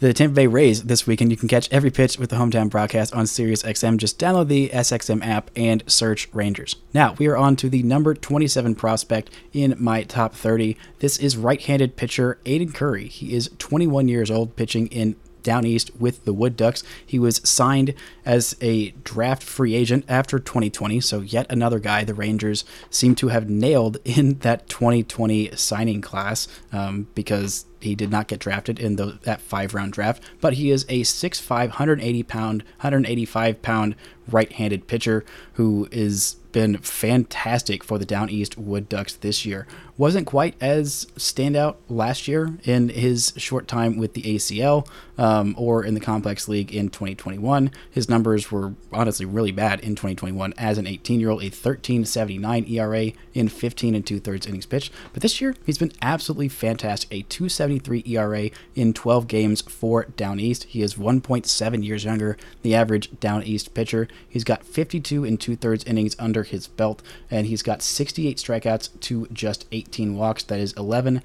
the 0.00 0.14
Tampa 0.14 0.34
Bay 0.34 0.46
Rays 0.46 0.84
this 0.84 1.06
weekend. 1.06 1.30
You 1.30 1.36
can 1.36 1.48
catch 1.48 1.70
every 1.70 1.90
pitch 1.90 2.18
with 2.18 2.30
the 2.30 2.36
hometown 2.36 2.70
broadcast 2.70 3.14
on 3.14 3.26
Sirius 3.26 3.62
XM. 3.62 3.98
Just 3.98 4.18
download 4.18 4.48
the 4.48 4.70
SXM 4.70 5.24
app 5.24 5.50
and 5.54 5.84
search 5.86 6.28
Rangers. 6.32 6.76
Now, 6.94 7.14
we 7.18 7.26
are 7.26 7.36
on 7.36 7.54
to 7.56 7.68
the 7.68 7.82
number 7.82 8.14
27 8.14 8.74
prospect 8.74 9.30
in 9.52 9.76
my 9.78 10.02
top 10.02 10.34
30. 10.34 10.76
This 11.00 11.18
is 11.18 11.36
right 11.36 11.60
handed 11.60 11.96
pitcher 11.96 12.38
Aidan 12.46 12.72
Curry. 12.72 13.08
He 13.08 13.34
is 13.34 13.50
21 13.58 14.08
years 14.08 14.30
old, 14.30 14.56
pitching 14.56 14.86
in 14.86 15.16
down 15.42 15.66
east 15.66 15.90
with 15.98 16.24
the 16.24 16.32
Wood 16.32 16.56
Ducks. 16.56 16.82
He 17.04 17.18
was 17.18 17.40
signed 17.44 17.94
as 18.24 18.56
a 18.60 18.90
draft 19.04 19.42
free 19.42 19.74
agent 19.74 20.04
after 20.08 20.38
2020, 20.38 21.00
so 21.00 21.20
yet 21.20 21.46
another 21.50 21.78
guy 21.78 22.04
the 22.04 22.14
Rangers 22.14 22.64
seem 22.90 23.14
to 23.16 23.28
have 23.28 23.48
nailed 23.48 23.98
in 24.04 24.38
that 24.40 24.68
2020 24.68 25.54
signing 25.56 26.00
class 26.00 26.48
um, 26.72 27.08
because 27.14 27.66
he 27.80 27.94
did 27.94 28.10
not 28.10 28.28
get 28.28 28.38
drafted 28.38 28.78
in 28.78 28.96
the, 28.96 29.18
that 29.22 29.40
five 29.40 29.74
round 29.74 29.92
draft, 29.92 30.22
but 30.40 30.54
he 30.54 30.70
is 30.70 30.84
a 30.88 31.02
6'5, 31.02 31.48
180 31.48 32.22
pound, 32.24 32.62
185 32.78 33.62
pound 33.62 33.94
right 34.28 34.52
handed 34.52 34.86
pitcher 34.86 35.24
who 35.54 35.88
has 35.92 36.36
been 36.52 36.78
fantastic 36.78 37.84
for 37.84 37.98
the 37.98 38.04
Down 38.04 38.30
East 38.30 38.58
Wood 38.58 38.88
Ducks 38.88 39.14
this 39.14 39.44
year. 39.44 39.66
Wasn't 39.96 40.26
quite 40.26 40.54
as 40.60 41.06
standout 41.16 41.76
last 41.88 42.26
year 42.26 42.54
in 42.64 42.88
his 42.88 43.34
short 43.36 43.68
time 43.68 43.98
with 43.98 44.14
the 44.14 44.22
ACL 44.22 44.88
um, 45.18 45.54
or 45.58 45.84
in 45.84 45.92
the 45.92 46.00
Complex 46.00 46.48
League 46.48 46.74
in 46.74 46.88
2021. 46.88 47.70
His 47.90 48.08
numbers 48.08 48.50
were 48.50 48.74
honestly 48.92 49.26
really 49.26 49.52
bad 49.52 49.80
in 49.80 49.90
2021 49.90 50.54
as 50.56 50.78
an 50.78 50.86
18 50.86 51.20
year 51.20 51.28
old, 51.28 51.42
a 51.42 51.50
13.79 51.50 52.70
ERA 52.70 53.12
in 53.34 53.48
15 53.48 53.94
and 53.94 54.06
two 54.06 54.20
thirds 54.20 54.46
innings 54.46 54.66
pitched. 54.66 54.92
But 55.12 55.22
this 55.22 55.40
year, 55.40 55.54
he's 55.66 55.78
been 55.78 55.92
absolutely 56.00 56.48
fantastic. 56.48 57.12
A 57.12 57.22
2.73 57.24 58.08
ERA 58.08 58.50
in 58.74 58.94
12 58.94 59.28
games 59.28 59.60
for 59.60 60.04
Down 60.16 60.40
East. 60.40 60.64
He 60.64 60.80
is 60.80 60.94
1.7 60.94 61.84
years 61.84 62.04
younger, 62.04 62.38
the 62.62 62.74
average 62.74 63.20
Down 63.20 63.42
East 63.42 63.74
pitcher. 63.74 64.08
He's 64.28 64.44
got 64.44 64.64
52 64.64 65.24
and 65.24 65.40
two 65.40 65.56
thirds 65.56 65.84
innings 65.84 66.16
under 66.18 66.42
his 66.42 66.66
belt, 66.66 67.02
and 67.30 67.46
he's 67.46 67.62
got 67.62 67.82
68 67.82 68.36
strikeouts 68.36 69.00
to 69.00 69.26
just 69.32 69.66
18 69.72 70.16
walks. 70.16 70.42
That 70.44 70.60
is 70.60 70.74
11.6 70.74 71.22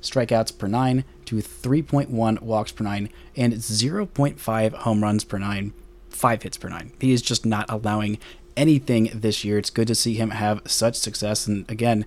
strikeouts 0.00 0.58
per 0.58 0.66
nine 0.66 1.04
to 1.26 1.36
3.1 1.36 2.40
walks 2.40 2.72
per 2.72 2.84
nine 2.84 3.10
and 3.36 3.52
0.5 3.54 4.72
home 4.72 5.02
runs 5.02 5.24
per 5.24 5.38
nine, 5.38 5.72
five 6.08 6.42
hits 6.42 6.56
per 6.56 6.68
nine. 6.68 6.92
He 7.00 7.12
is 7.12 7.22
just 7.22 7.44
not 7.44 7.66
allowing 7.68 8.18
anything 8.56 9.10
this 9.14 9.44
year. 9.44 9.58
It's 9.58 9.70
good 9.70 9.88
to 9.88 9.94
see 9.94 10.14
him 10.14 10.30
have 10.30 10.62
such 10.66 10.96
success. 10.96 11.46
And 11.46 11.68
again, 11.70 12.04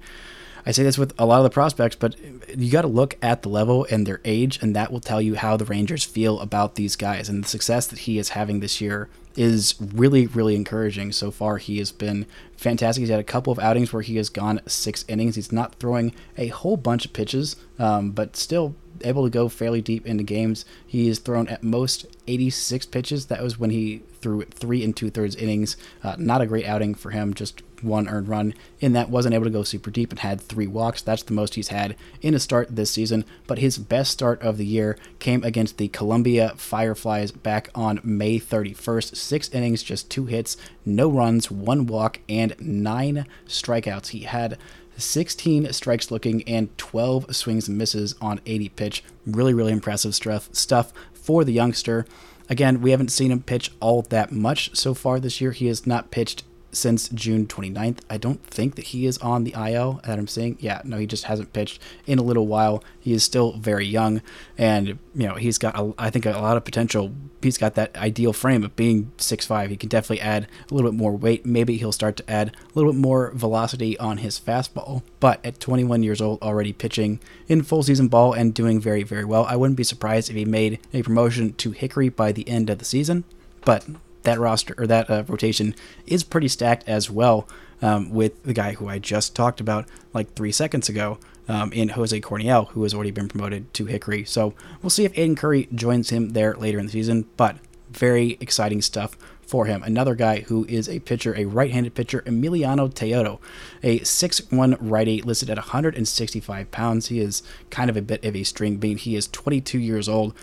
I 0.65 0.71
say 0.71 0.83
this 0.83 0.97
with 0.97 1.13
a 1.17 1.25
lot 1.25 1.37
of 1.37 1.43
the 1.43 1.49
prospects, 1.49 1.95
but 1.95 2.15
you 2.57 2.71
got 2.71 2.83
to 2.83 2.87
look 2.87 3.17
at 3.21 3.41
the 3.41 3.49
level 3.49 3.85
and 3.89 4.05
their 4.05 4.21
age, 4.25 4.59
and 4.61 4.75
that 4.75 4.91
will 4.91 4.99
tell 4.99 5.21
you 5.21 5.35
how 5.35 5.57
the 5.57 5.65
Rangers 5.65 6.03
feel 6.03 6.39
about 6.39 6.75
these 6.75 6.95
guys. 6.95 7.29
And 7.29 7.43
the 7.43 7.47
success 7.47 7.87
that 7.87 7.99
he 7.99 8.17
is 8.17 8.29
having 8.29 8.59
this 8.59 8.81
year 8.81 9.09
is 9.35 9.75
really, 9.79 10.27
really 10.27 10.55
encouraging. 10.55 11.11
So 11.11 11.31
far, 11.31 11.57
he 11.57 11.77
has 11.79 11.91
been 11.91 12.25
fantastic. 12.57 13.01
He's 13.01 13.09
had 13.09 13.19
a 13.19 13.23
couple 13.23 13.51
of 13.51 13.59
outings 13.59 13.93
where 13.93 14.01
he 14.01 14.17
has 14.17 14.29
gone 14.29 14.61
six 14.67 15.05
innings. 15.07 15.35
He's 15.35 15.51
not 15.51 15.75
throwing 15.75 16.13
a 16.37 16.47
whole 16.47 16.77
bunch 16.77 17.05
of 17.05 17.13
pitches, 17.13 17.55
um, 17.79 18.11
but 18.11 18.35
still 18.35 18.75
able 19.03 19.23
to 19.23 19.29
go 19.29 19.49
fairly 19.49 19.81
deep 19.81 20.05
into 20.05 20.23
games. 20.23 20.65
He 20.85 21.07
has 21.07 21.19
thrown 21.19 21.47
at 21.47 21.63
most 21.63 22.05
86 22.27 22.85
pitches. 22.87 23.27
That 23.27 23.41
was 23.41 23.57
when 23.57 23.69
he 23.69 24.03
threw 24.21 24.43
three 24.43 24.83
and 24.83 24.95
two 24.95 25.09
thirds 25.09 25.35
innings. 25.35 25.77
Uh, 26.03 26.15
not 26.17 26.41
a 26.41 26.45
great 26.45 26.65
outing 26.65 26.93
for 26.93 27.11
him, 27.11 27.33
just 27.33 27.61
one 27.83 28.07
earned 28.07 28.27
run. 28.27 28.53
In 28.79 28.93
that, 28.93 29.09
wasn't 29.09 29.35
able 29.35 29.45
to 29.45 29.51
go 29.51 29.63
super 29.63 29.91
deep 29.91 30.11
and 30.11 30.19
had 30.19 30.41
three 30.41 30.67
walks. 30.67 31.01
That's 31.01 31.23
the 31.23 31.33
most 31.33 31.55
he's 31.55 31.69
had 31.69 31.95
in 32.21 32.33
a 32.33 32.39
start 32.39 32.75
this 32.75 32.91
season. 32.91 33.25
But 33.47 33.59
his 33.59 33.77
best 33.77 34.11
start 34.11 34.41
of 34.41 34.57
the 34.57 34.65
year 34.65 34.97
came 35.19 35.43
against 35.43 35.77
the 35.77 35.88
Columbia 35.89 36.53
Fireflies 36.57 37.31
back 37.31 37.69
on 37.75 38.00
May 38.03 38.39
31st. 38.39 39.15
Six 39.15 39.50
innings, 39.50 39.83
just 39.83 40.09
two 40.09 40.25
hits, 40.25 40.57
no 40.85 41.09
runs, 41.09 41.51
one 41.51 41.85
walk, 41.85 42.19
and 42.29 42.55
nine 42.59 43.25
strikeouts. 43.47 44.09
He 44.09 44.21
had 44.21 44.57
16 44.97 45.71
strikes 45.73 46.11
looking, 46.11 46.43
and 46.43 46.75
12 46.77 47.35
swings 47.35 47.67
and 47.67 47.77
misses 47.77 48.15
on 48.21 48.41
80 48.45 48.69
pitch. 48.69 49.03
Really, 49.25 49.53
really 49.53 49.71
impressive 49.71 50.15
stuff, 50.15 50.93
for 51.13 51.43
the 51.43 51.53
youngster. 51.53 52.05
Again, 52.50 52.81
we 52.81 52.91
haven't 52.91 53.11
seen 53.11 53.31
him 53.31 53.43
pitch 53.43 53.71
all 53.79 54.01
that 54.03 54.31
much 54.31 54.75
so 54.75 54.93
far 54.93 55.19
this 55.19 55.39
year. 55.39 55.51
He 55.51 55.67
has 55.67 55.88
not 55.88 56.11
pitched 56.11 56.43
since 56.71 57.09
June 57.09 57.47
29th. 57.47 57.99
I 58.09 58.17
don't 58.17 58.43
think 58.45 58.75
that 58.75 58.87
he 58.87 59.05
is 59.05 59.17
on 59.19 59.43
the 59.43 59.53
IL 59.53 60.01
that 60.05 60.17
I'm 60.17 60.27
seeing. 60.27 60.57
Yeah, 60.59 60.81
no, 60.83 60.97
he 60.97 61.05
just 61.05 61.25
hasn't 61.25 61.53
pitched 61.53 61.81
in 62.05 62.19
a 62.19 62.23
little 62.23 62.47
while. 62.47 62.83
He 62.99 63.13
is 63.13 63.23
still 63.23 63.53
very 63.53 63.85
young, 63.85 64.21
and 64.57 64.87
you 64.87 65.27
know 65.27 65.35
he's 65.35 65.57
got 65.57 65.77
a, 65.77 65.93
I 65.97 66.09
think 66.09 66.25
a 66.25 66.31
lot 66.31 66.57
of 66.57 66.65
potential. 66.65 67.13
He's 67.41 67.57
got 67.57 67.73
that 67.75 67.97
ideal 67.97 68.33
frame 68.33 68.63
of 68.63 68.75
being 68.75 69.11
6'5". 69.17 69.69
He 69.69 69.77
can 69.77 69.89
definitely 69.89 70.21
add 70.21 70.47
a 70.69 70.73
little 70.73 70.91
bit 70.91 70.97
more 70.97 71.13
weight. 71.13 71.45
Maybe 71.45 71.77
he'll 71.77 71.91
start 71.91 72.15
to 72.17 72.29
add 72.29 72.49
a 72.49 72.73
little 72.75 72.93
bit 72.93 72.99
more 72.99 73.31
velocity 73.31 73.97
on 73.97 74.17
his 74.17 74.39
fastball. 74.39 75.01
But 75.19 75.43
at 75.43 75.59
21 75.59 76.03
years 76.03 76.21
old, 76.21 76.41
already 76.41 76.71
pitching 76.71 77.19
in 77.47 77.63
full 77.63 77.83
season 77.83 78.07
ball 78.09 78.33
and 78.33 78.53
doing 78.53 78.79
very 78.79 79.03
very 79.03 79.25
well, 79.25 79.45
I 79.45 79.55
wouldn't 79.55 79.77
be 79.77 79.83
surprised 79.83 80.29
if 80.29 80.35
he 80.35 80.45
made 80.45 80.79
a 80.93 81.01
promotion 81.01 81.53
to 81.53 81.71
Hickory 81.71 82.09
by 82.09 82.31
the 82.31 82.47
end 82.47 82.69
of 82.69 82.77
the 82.77 82.85
season. 82.85 83.23
But 83.65 83.85
that 84.23 84.39
roster 84.39 84.75
or 84.77 84.87
that 84.87 85.09
uh, 85.09 85.23
rotation 85.27 85.75
is 86.05 86.23
pretty 86.23 86.47
stacked 86.47 86.87
as 86.87 87.09
well 87.09 87.47
um, 87.81 88.11
with 88.11 88.43
the 88.43 88.53
guy 88.53 88.73
who 88.73 88.87
I 88.87 88.99
just 88.99 89.35
talked 89.35 89.59
about 89.59 89.87
like 90.13 90.33
three 90.33 90.51
seconds 90.51 90.89
ago 90.89 91.17
um, 91.47 91.73
in 91.73 91.89
Jose 91.89 92.19
Corniell, 92.21 92.69
who 92.69 92.83
has 92.83 92.93
already 92.93 93.11
been 93.11 93.27
promoted 93.27 93.73
to 93.73 93.85
Hickory. 93.85 94.23
So 94.25 94.53
we'll 94.81 94.89
see 94.89 95.05
if 95.05 95.17
Aidan 95.17 95.35
Curry 95.35 95.67
joins 95.73 96.09
him 96.09 96.29
there 96.29 96.53
later 96.53 96.79
in 96.79 96.85
the 96.85 96.91
season, 96.91 97.27
but 97.37 97.57
very 97.89 98.37
exciting 98.39 98.81
stuff 98.81 99.17
for 99.41 99.65
him. 99.65 99.83
Another 99.83 100.15
guy 100.15 100.41
who 100.41 100.65
is 100.69 100.87
a 100.87 100.99
pitcher, 100.99 101.35
a 101.35 101.43
right-handed 101.43 101.93
pitcher, 101.93 102.21
Emiliano 102.21 102.89
Teodo, 102.89 103.39
a 103.83 103.99
6'1 103.99 104.77
righty 104.79 105.21
listed 105.21 105.49
at 105.49 105.57
165 105.57 106.71
pounds. 106.71 107.07
He 107.07 107.19
is 107.19 107.43
kind 107.69 107.89
of 107.89 107.97
a 107.97 108.01
bit 108.01 108.23
of 108.23 108.33
a 108.33 108.43
string 108.43 108.77
bean. 108.77 108.97
He 108.97 109.17
is 109.17 109.27
22 109.27 109.77
years 109.77 110.07
old, 110.07 110.33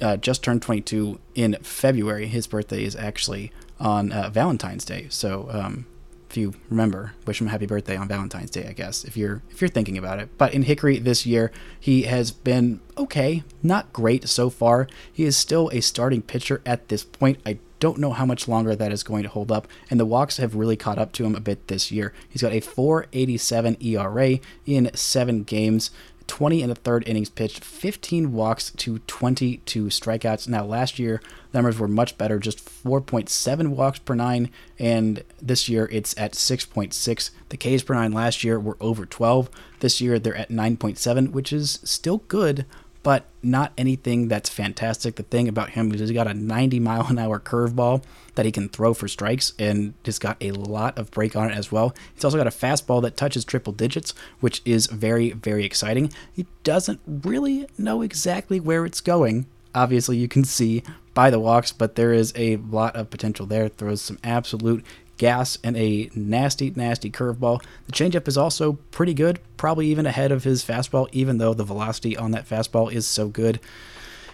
uh, 0.00 0.16
just 0.16 0.42
turned 0.42 0.62
22 0.62 1.18
in 1.34 1.56
February. 1.62 2.26
His 2.26 2.46
birthday 2.46 2.84
is 2.84 2.96
actually 2.96 3.52
on 3.78 4.12
uh, 4.12 4.30
Valentine's 4.30 4.84
Day. 4.84 5.06
So 5.10 5.48
um, 5.50 5.86
if 6.30 6.36
you 6.36 6.54
remember, 6.68 7.14
wish 7.26 7.40
him 7.40 7.46
a 7.46 7.50
happy 7.50 7.66
birthday 7.66 7.96
on 7.96 8.08
Valentine's 8.08 8.50
Day. 8.50 8.66
I 8.68 8.72
guess 8.72 9.04
if 9.04 9.16
you're 9.16 9.42
if 9.50 9.60
you're 9.60 9.68
thinking 9.68 9.96
about 9.96 10.18
it. 10.18 10.28
But 10.36 10.54
in 10.54 10.62
Hickory 10.62 10.98
this 10.98 11.24
year, 11.24 11.52
he 11.78 12.02
has 12.02 12.30
been 12.30 12.80
okay, 12.98 13.44
not 13.62 13.92
great 13.92 14.28
so 14.28 14.50
far. 14.50 14.88
He 15.12 15.24
is 15.24 15.36
still 15.36 15.70
a 15.72 15.80
starting 15.80 16.22
pitcher 16.22 16.60
at 16.66 16.88
this 16.88 17.04
point. 17.04 17.38
I 17.46 17.58
don't 17.78 17.98
know 17.98 18.12
how 18.12 18.24
much 18.24 18.48
longer 18.48 18.74
that 18.74 18.92
is 18.92 19.02
going 19.02 19.22
to 19.22 19.28
hold 19.28 19.52
up, 19.52 19.68
and 19.90 20.00
the 20.00 20.06
walks 20.06 20.38
have 20.38 20.54
really 20.54 20.76
caught 20.76 20.98
up 20.98 21.12
to 21.12 21.24
him 21.24 21.34
a 21.34 21.40
bit 21.40 21.68
this 21.68 21.92
year. 21.92 22.12
He's 22.28 22.42
got 22.42 22.52
a 22.52 22.60
4.87 22.60 23.84
ERA 23.84 24.40
in 24.64 24.90
seven 24.94 25.42
games. 25.42 25.90
20 26.26 26.62
and 26.62 26.72
a 26.72 26.74
third 26.74 27.06
innings 27.08 27.30
pitched, 27.30 27.64
15 27.64 28.32
walks 28.32 28.70
to 28.72 28.98
22 29.00 29.86
strikeouts. 29.86 30.48
Now, 30.48 30.64
last 30.64 30.98
year, 30.98 31.20
the 31.50 31.58
numbers 31.58 31.78
were 31.78 31.88
much 31.88 32.18
better, 32.18 32.38
just 32.38 32.64
4.7 32.64 33.68
walks 33.68 33.98
per 33.98 34.14
nine, 34.14 34.50
and 34.78 35.22
this 35.40 35.68
year 35.68 35.88
it's 35.92 36.16
at 36.18 36.32
6.6. 36.32 37.30
The 37.48 37.56
Ks 37.56 37.82
per 37.82 37.94
nine 37.94 38.12
last 38.12 38.44
year 38.44 38.58
were 38.58 38.76
over 38.80 39.06
12. 39.06 39.50
This 39.80 40.00
year 40.00 40.18
they're 40.18 40.36
at 40.36 40.50
9.7, 40.50 41.30
which 41.30 41.52
is 41.52 41.80
still 41.84 42.18
good, 42.28 42.66
but 43.06 43.24
not 43.40 43.72
anything 43.78 44.26
that's 44.26 44.48
fantastic. 44.48 45.14
The 45.14 45.22
thing 45.22 45.46
about 45.46 45.70
him 45.70 45.92
is 45.94 46.00
he's 46.00 46.10
got 46.10 46.26
a 46.26 46.34
90 46.34 46.80
mile 46.80 47.06
an 47.06 47.20
hour 47.20 47.38
curveball 47.38 48.02
that 48.34 48.44
he 48.44 48.50
can 48.50 48.68
throw 48.68 48.94
for 48.94 49.06
strikes 49.06 49.52
and 49.60 49.94
just 50.02 50.20
got 50.20 50.36
a 50.40 50.50
lot 50.50 50.98
of 50.98 51.12
break 51.12 51.36
on 51.36 51.52
it 51.52 51.56
as 51.56 51.70
well. 51.70 51.94
He's 52.12 52.24
also 52.24 52.36
got 52.36 52.48
a 52.48 52.50
fastball 52.50 53.00
that 53.02 53.16
touches 53.16 53.44
triple 53.44 53.72
digits, 53.72 54.12
which 54.40 54.60
is 54.64 54.88
very, 54.88 55.30
very 55.30 55.64
exciting. 55.64 56.12
He 56.32 56.46
doesn't 56.64 56.98
really 57.06 57.68
know 57.78 58.02
exactly 58.02 58.58
where 58.58 58.84
it's 58.84 59.00
going. 59.00 59.46
Obviously, 59.72 60.16
you 60.16 60.26
can 60.26 60.42
see 60.42 60.82
by 61.14 61.30
the 61.30 61.38
walks, 61.38 61.70
but 61.70 61.94
there 61.94 62.12
is 62.12 62.32
a 62.34 62.56
lot 62.56 62.96
of 62.96 63.10
potential 63.10 63.46
there. 63.46 63.68
Throws 63.68 64.02
some 64.02 64.18
absolute 64.24 64.84
gas 65.16 65.58
and 65.62 65.76
a 65.76 66.10
nasty, 66.14 66.72
nasty 66.74 67.10
curveball. 67.10 67.62
The 67.86 67.92
changeup 67.92 68.28
is 68.28 68.36
also 68.36 68.74
pretty 68.90 69.14
good, 69.14 69.40
probably 69.56 69.86
even 69.88 70.06
ahead 70.06 70.32
of 70.32 70.44
his 70.44 70.64
fastball, 70.64 71.08
even 71.12 71.38
though 71.38 71.54
the 71.54 71.64
velocity 71.64 72.16
on 72.16 72.32
that 72.32 72.48
fastball 72.48 72.92
is 72.92 73.06
so 73.06 73.28
good. 73.28 73.60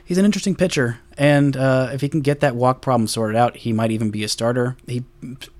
He's 0.04 0.18
an 0.18 0.24
interesting 0.24 0.56
pitcher, 0.56 0.98
and 1.16 1.56
uh, 1.56 1.90
if 1.92 2.00
he 2.00 2.08
can 2.08 2.20
get 2.20 2.40
that 2.40 2.56
walk 2.56 2.82
problem 2.82 3.06
sorted 3.06 3.36
out, 3.36 3.56
he 3.58 3.72
might 3.72 3.92
even 3.92 4.10
be 4.10 4.24
a 4.24 4.28
starter. 4.28 4.76
He 4.86 5.04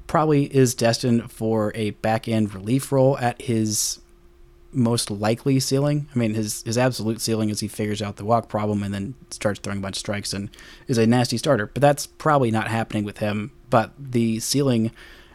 probably 0.07 0.45
is 0.45 0.75
destined 0.75 1.31
for 1.31 1.73
a 1.75 1.91
back 1.91 2.29
end 2.29 2.55
relief 2.55 2.93
role 2.93 3.17
at 3.19 3.41
his 3.41 4.01
most 4.73 5.11
likely 5.11 5.61
ceiling. 5.61 6.09
I 6.15 6.19
mean, 6.19 6.35
his 6.35 6.63
his 6.63 6.79
absolute 6.79 7.21
ceiling 7.21 7.51
is 7.51 7.61
he 7.61 7.69
figures 7.69 8.03
out 8.03 8.17
the 8.17 8.25
walk 8.25 8.49
problem 8.49 8.83
and 8.83 8.93
then 8.93 9.15
starts 9.31 9.61
throwing 9.61 9.79
a 9.79 9.83
bunch 9.83 9.97
of 9.97 10.01
strikes 10.01 10.33
and 10.33 10.51
is 10.89 10.99
a 10.99 11.07
nasty 11.07 11.37
starter. 11.37 11.67
But 11.67 11.81
that's 11.81 12.07
probably 12.07 12.51
not 12.51 12.69
happening 12.69 13.05
with 13.05 13.19
him. 13.19 13.53
But 13.73 13.93
the 13.99 14.39
ceiling 14.39 14.91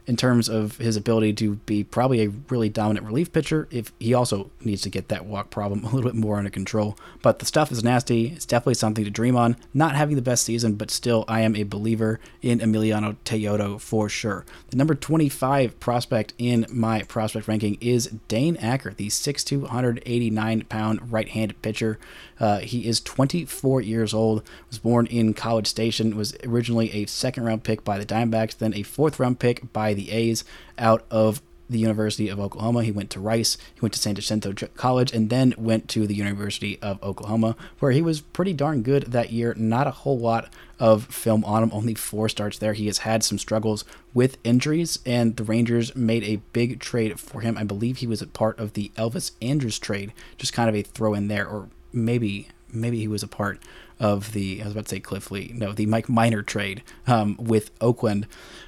in 0.08 0.16
terms 0.16 0.48
of 0.48 0.78
his 0.78 0.96
ability 0.96 1.34
to 1.34 1.56
be 1.66 1.84
probably 1.84 2.24
a 2.24 2.30
really 2.50 2.70
dominant 2.70 3.06
relief 3.06 3.34
pitcher 3.34 3.68
if 3.70 3.92
he 4.00 4.14
also 4.14 4.50
needs 4.62 4.82
to 4.82 4.90
get 4.90 5.10
that 5.10 5.26
walk 5.26 5.50
problem 5.50 5.84
a 5.84 5.88
little 5.88 6.10
bit 6.10 6.16
more 6.16 6.38
under 6.38 6.50
control. 6.50 6.98
But 7.22 7.40
the 7.40 7.46
stuff 7.46 7.72
is 7.72 7.84
nasty. 7.84 8.28
It's 8.28 8.46
definitely 8.46 8.76
something 8.76 9.04
to 9.04 9.12
dream 9.12 9.36
on. 9.36 9.58
Not 9.74 9.96
having 9.96 10.16
the 10.16 10.22
best 10.22 10.46
season, 10.46 10.76
but 10.76 10.90
still, 10.90 11.26
I 11.28 11.42
am 11.42 11.56
a 11.56 11.64
believer 11.64 12.20
in 12.42 12.60
Emiliano 12.60 13.18
Teodo 13.26 13.82
for 13.82 14.08
sure. 14.08 14.46
The 14.70 14.78
number 14.78 14.96
25 14.96 15.80
prospect 15.82 16.34
in 16.38 16.66
my 16.70 17.02
prospect 17.04 17.48
ranking 17.48 17.78
is 17.82 18.08
Dane 18.30 18.56
Acker, 18.58 18.94
the 18.94 19.08
6'2", 19.08 19.64
189 19.64 20.62
pound 20.70 21.12
right-handed 21.12 21.62
pitcher. 21.62 22.00
Uh, 22.40 22.60
he 22.60 22.88
is 22.88 23.00
24 23.02 23.82
years 23.82 24.14
old, 24.14 24.44
was 24.70 24.80
born 24.80 25.06
in 25.08 25.34
College 25.34 25.68
Station, 25.68 26.16
was 26.16 26.36
originally 26.44 26.92
a 26.92 27.06
second 27.06 27.44
round 27.44 27.64
pick 27.64 27.84
by 27.84 27.98
the 27.98 28.06
Diamondbacks, 28.06 28.58
then 28.58 28.74
a 28.74 28.84
fourth 28.84 29.20
round 29.20 29.40
pick 29.40 29.72
by 29.74 29.94
the 29.94 30.12
A's 30.12 30.44
out 30.78 31.04
of 31.10 31.42
the 31.70 31.80
University 31.80 32.30
of 32.30 32.40
Oklahoma. 32.40 32.84
He 32.84 32.92
went 32.92 33.10
to 33.12 33.20
Rice, 33.20 33.58
he 33.74 33.82
went 33.82 33.94
to 33.94 34.00
San 34.00 34.16
Jacinto 34.16 34.54
College, 34.76 35.12
and 35.12 35.30
then 35.30 35.54
went 35.58 35.88
to 35.90 36.08
the 36.08 36.16
University 36.16 36.80
of 36.82 37.02
Oklahoma, 37.04 37.56
where 37.80 37.92
he 37.92 38.02
was 38.02 38.22
pretty 38.22 38.54
darn 38.54 38.84
good 38.84 39.04
that 39.12 39.32
year. 39.32 39.54
Not 39.58 39.88
a 39.88 39.92
whole 39.92 40.18
lot 40.18 40.50
of 40.80 41.06
film 41.06 41.44
on 41.44 41.64
him, 41.64 41.72
only 41.74 41.96
four 41.96 42.30
starts 42.30 42.58
there. 42.58 42.74
He 42.74 42.86
has 42.86 43.00
had 43.00 43.24
some 43.24 43.38
struggles 43.38 43.84
with 44.14 44.38
injuries, 44.44 45.00
and 45.06 45.36
the 45.36 45.44
Rangers 45.44 45.96
made 45.96 46.24
a 46.24 46.42
big 46.54 46.80
trade 46.80 47.20
for 47.20 47.42
him. 47.42 47.58
I 47.58 47.64
believe 47.64 47.98
he 47.98 48.08
was 48.08 48.22
a 48.22 48.28
part 48.28 48.60
of 48.60 48.74
the 48.74 48.92
Elvis 48.96 49.32
Andrus 49.42 49.80
trade, 49.80 50.14
just 50.38 50.54
kind 50.54 50.70
of 50.70 50.76
a 50.76 50.84
throw 50.84 51.14
in 51.14 51.28
there, 51.28 51.48
or 51.48 51.70
maybe 52.06 52.48
maybe 52.72 53.00
he 53.00 53.08
was 53.08 53.24
a 53.24 53.28
part 53.28 53.60
of 54.00 54.34
the 54.34 54.62
I 54.62 54.66
was 54.66 54.74
about 54.74 54.86
to 54.86 54.90
say 54.90 55.00
Cliff 55.00 55.32
Lee, 55.32 55.52
no, 55.54 55.74
the 55.74 55.86
Mike 55.86 56.10
Minor 56.10 56.44
trade 56.44 56.84
um, 57.08 57.36
with 57.38 57.72
Oakland. 57.82 58.28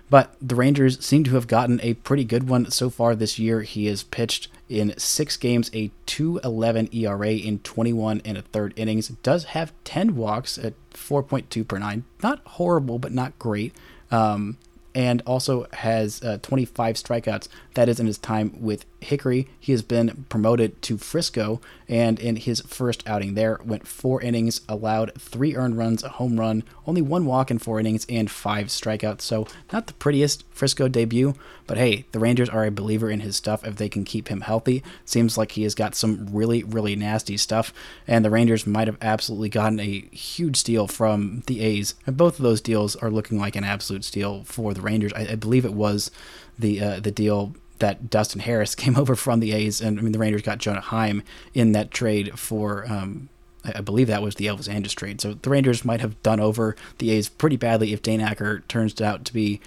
But 0.09 0.35
the 0.41 0.55
Rangers 0.55 1.03
seem 1.05 1.23
to 1.25 1.35
have 1.35 1.45
gotten 1.45 1.79
a 1.83 1.93
pretty 1.93 2.23
good 2.23 2.49
one 2.49 2.71
so 2.71 2.89
far 2.89 3.15
this 3.15 3.37
year. 3.37 3.61
He 3.61 3.85
has 3.85 4.01
pitched 4.01 4.47
in 4.67 4.97
six 4.97 5.37
games, 5.37 5.69
a 5.71 5.91
2.11 6.07 6.93
ERA 6.93 7.31
in 7.31 7.59
21 7.59 8.21
and 8.25 8.37
a 8.37 8.41
third 8.41 8.73
innings. 8.75 9.09
Does 9.21 9.43
have 9.45 9.71
10 9.83 10.15
walks 10.15 10.57
at 10.57 10.73
4.2 10.93 11.67
per 11.67 11.77
nine. 11.77 12.05
Not 12.23 12.41
horrible, 12.45 12.97
but 12.97 13.11
not 13.11 13.37
great. 13.37 13.75
Um, 14.09 14.57
and 14.95 15.21
also 15.27 15.67
has 15.73 16.23
uh, 16.23 16.39
25 16.41 16.95
strikeouts. 16.95 17.47
That 17.75 17.87
is 17.87 17.99
in 17.99 18.07
his 18.07 18.17
time 18.17 18.59
with 18.59 18.85
Hickory. 19.01 19.47
He 19.59 19.71
has 19.71 19.81
been 19.81 20.25
promoted 20.29 20.81
to 20.83 20.97
Frisco, 20.97 21.61
and 21.87 22.19
in 22.19 22.35
his 22.35 22.61
first 22.61 23.07
outing 23.07 23.33
there, 23.33 23.59
went 23.63 23.87
four 23.87 24.21
innings, 24.21 24.61
allowed 24.67 25.13
three 25.19 25.55
earned 25.55 25.77
runs, 25.77 26.03
a 26.03 26.09
home 26.09 26.39
run, 26.39 26.63
only 26.85 27.01
one 27.01 27.25
walk 27.25 27.49
in 27.49 27.59
four 27.59 27.79
innings, 27.79 28.05
and 28.09 28.29
five 28.29 28.67
strikeouts. 28.67 29.21
So, 29.21 29.47
not 29.71 29.87
the 29.87 29.93
prettiest 29.93 30.43
Frisco 30.51 30.87
debut, 30.87 31.33
but 31.67 31.77
hey, 31.77 32.05
the 32.11 32.19
Rangers 32.19 32.49
are 32.49 32.65
a 32.65 32.71
believer 32.71 33.09
in 33.09 33.21
his 33.21 33.35
stuff 33.35 33.65
if 33.65 33.77
they 33.77 33.89
can 33.89 34.03
keep 34.03 34.27
him 34.27 34.41
healthy. 34.41 34.83
Seems 35.05 35.37
like 35.37 35.53
he 35.53 35.63
has 35.63 35.75
got 35.75 35.95
some 35.95 36.27
really, 36.31 36.63
really 36.63 36.95
nasty 36.95 37.37
stuff, 37.37 37.73
and 38.07 38.25
the 38.25 38.29
Rangers 38.29 38.67
might 38.67 38.87
have 38.87 38.97
absolutely 39.01 39.49
gotten 39.49 39.79
a 39.79 40.01
huge 40.11 40.57
steal 40.57 40.87
from 40.87 41.43
the 41.47 41.61
A's. 41.61 41.95
And 42.05 42.17
both 42.17 42.39
of 42.39 42.43
those 42.43 42.61
deals 42.61 42.95
are 42.97 43.11
looking 43.11 43.39
like 43.39 43.55
an 43.55 43.63
absolute 43.63 44.03
steal 44.03 44.43
for 44.43 44.73
the 44.73 44.81
Rangers. 44.81 45.13
I, 45.13 45.29
I 45.31 45.35
believe 45.35 45.65
it 45.65 45.73
was 45.73 46.11
the 46.57 46.81
uh, 46.81 46.99
the 46.99 47.11
deal 47.11 47.55
that 47.79 48.09
Dustin 48.09 48.41
Harris 48.41 48.75
came 48.83 48.97
over 48.97 49.15
from 49.15 49.39
the 49.39 49.51
A's, 49.51 49.81
and 49.81 49.99
I 49.99 50.01
mean 50.01 50.11
the 50.11 50.19
Rangers 50.19 50.41
got 50.41 50.59
Jonah 50.59 50.81
Heim 50.81 51.23
in 51.53 51.71
that 51.73 51.91
trade 51.91 52.37
for. 52.37 52.85
Um, 52.89 53.29
I 53.65 53.81
believe 53.81 54.07
that 54.07 54.21
was 54.21 54.35
the 54.35 54.45
Elvis 54.45 54.69
Andrus 54.69 54.93
trade. 54.93 55.19
So 55.19 55.33
the 55.33 55.49
Rangers 55.49 55.83
might 55.83 55.99
have 55.99 56.21
done 56.23 56.39
over 56.39 56.77
the 56.99 57.11
A's 57.11 57.27
pretty 57.27 57.57
badly 57.57 57.91
if 57.91 58.01
Dane 58.01 58.21
Acker 58.21 58.61
turns 58.69 59.01
out 59.01 59.25
to 59.25 59.33
be 59.33 59.59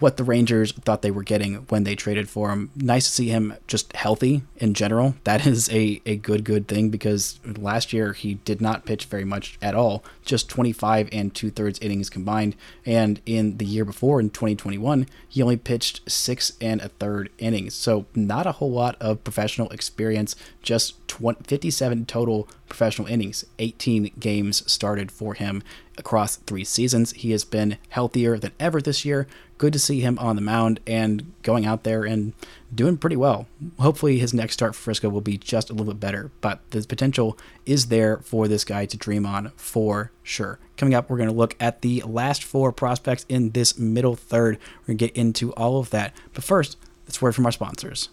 what 0.00 0.16
the 0.16 0.24
Rangers 0.24 0.72
thought 0.72 1.02
they 1.02 1.10
were 1.10 1.22
getting 1.22 1.56
when 1.68 1.84
they 1.84 1.94
traded 1.94 2.28
for 2.28 2.50
him. 2.50 2.70
Nice 2.74 3.04
to 3.04 3.12
see 3.12 3.28
him 3.28 3.54
just 3.66 3.94
healthy 3.94 4.42
in 4.56 4.74
general. 4.74 5.14
That 5.24 5.46
is 5.46 5.70
a, 5.70 6.00
a 6.04 6.16
good, 6.16 6.42
good 6.42 6.66
thing 6.66 6.88
because 6.88 7.38
last 7.44 7.92
year 7.92 8.14
he 8.14 8.34
did 8.34 8.60
not 8.60 8.86
pitch 8.86 9.04
very 9.04 9.24
much 9.24 9.58
at 9.62 9.74
all, 9.74 10.02
just 10.24 10.48
25 10.48 11.10
and 11.12 11.34
two 11.34 11.50
thirds 11.50 11.78
innings 11.80 12.10
combined. 12.10 12.56
And 12.84 13.20
in 13.26 13.58
the 13.58 13.66
year 13.66 13.84
before, 13.84 14.20
in 14.20 14.30
2021, 14.30 15.06
he 15.28 15.42
only 15.42 15.56
pitched 15.56 16.10
six 16.10 16.54
and 16.60 16.80
a 16.80 16.88
third 16.88 17.30
innings. 17.38 17.74
So 17.74 18.06
not 18.14 18.46
a 18.46 18.52
whole 18.52 18.72
lot 18.72 18.96
of 19.00 19.22
professional 19.22 19.68
experience, 19.70 20.34
just 20.62 21.06
20, 21.08 21.44
57 21.46 22.06
total 22.06 22.48
professional 22.68 23.08
innings, 23.08 23.44
18 23.58 24.12
games 24.18 24.70
started 24.70 25.12
for 25.12 25.34
him 25.34 25.62
across 26.00 26.36
three 26.36 26.64
seasons. 26.64 27.12
He 27.12 27.30
has 27.30 27.44
been 27.44 27.78
healthier 27.90 28.38
than 28.38 28.50
ever 28.58 28.80
this 28.80 29.04
year. 29.04 29.28
Good 29.58 29.72
to 29.74 29.78
see 29.78 30.00
him 30.00 30.18
on 30.18 30.34
the 30.34 30.42
mound 30.42 30.80
and 30.86 31.32
going 31.42 31.66
out 31.66 31.84
there 31.84 32.04
and 32.04 32.32
doing 32.74 32.96
pretty 32.96 33.16
well. 33.16 33.46
Hopefully, 33.78 34.18
his 34.18 34.34
next 34.34 34.54
start 34.54 34.74
for 34.74 34.80
Frisco 34.80 35.08
will 35.08 35.20
be 35.20 35.36
just 35.36 35.70
a 35.70 35.74
little 35.74 35.92
bit 35.92 36.00
better, 36.00 36.32
but 36.40 36.68
the 36.70 36.82
potential 36.82 37.38
is 37.66 37.86
there 37.86 38.16
for 38.18 38.48
this 38.48 38.64
guy 38.64 38.86
to 38.86 38.96
dream 38.96 39.26
on 39.26 39.52
for 39.56 40.10
sure. 40.22 40.58
Coming 40.76 40.94
up, 40.94 41.08
we're 41.08 41.18
going 41.18 41.28
to 41.28 41.34
look 41.34 41.54
at 41.60 41.82
the 41.82 42.02
last 42.06 42.42
four 42.42 42.72
prospects 42.72 43.26
in 43.28 43.50
this 43.50 43.78
middle 43.78 44.16
third. 44.16 44.58
We're 44.80 44.86
going 44.94 44.98
to 44.98 45.06
get 45.06 45.16
into 45.16 45.52
all 45.52 45.78
of 45.78 45.90
that. 45.90 46.14
But 46.32 46.42
first, 46.42 46.78
let's 47.06 47.20
word 47.20 47.34
from 47.34 47.46
our 47.46 47.52
sponsors. 47.52 48.08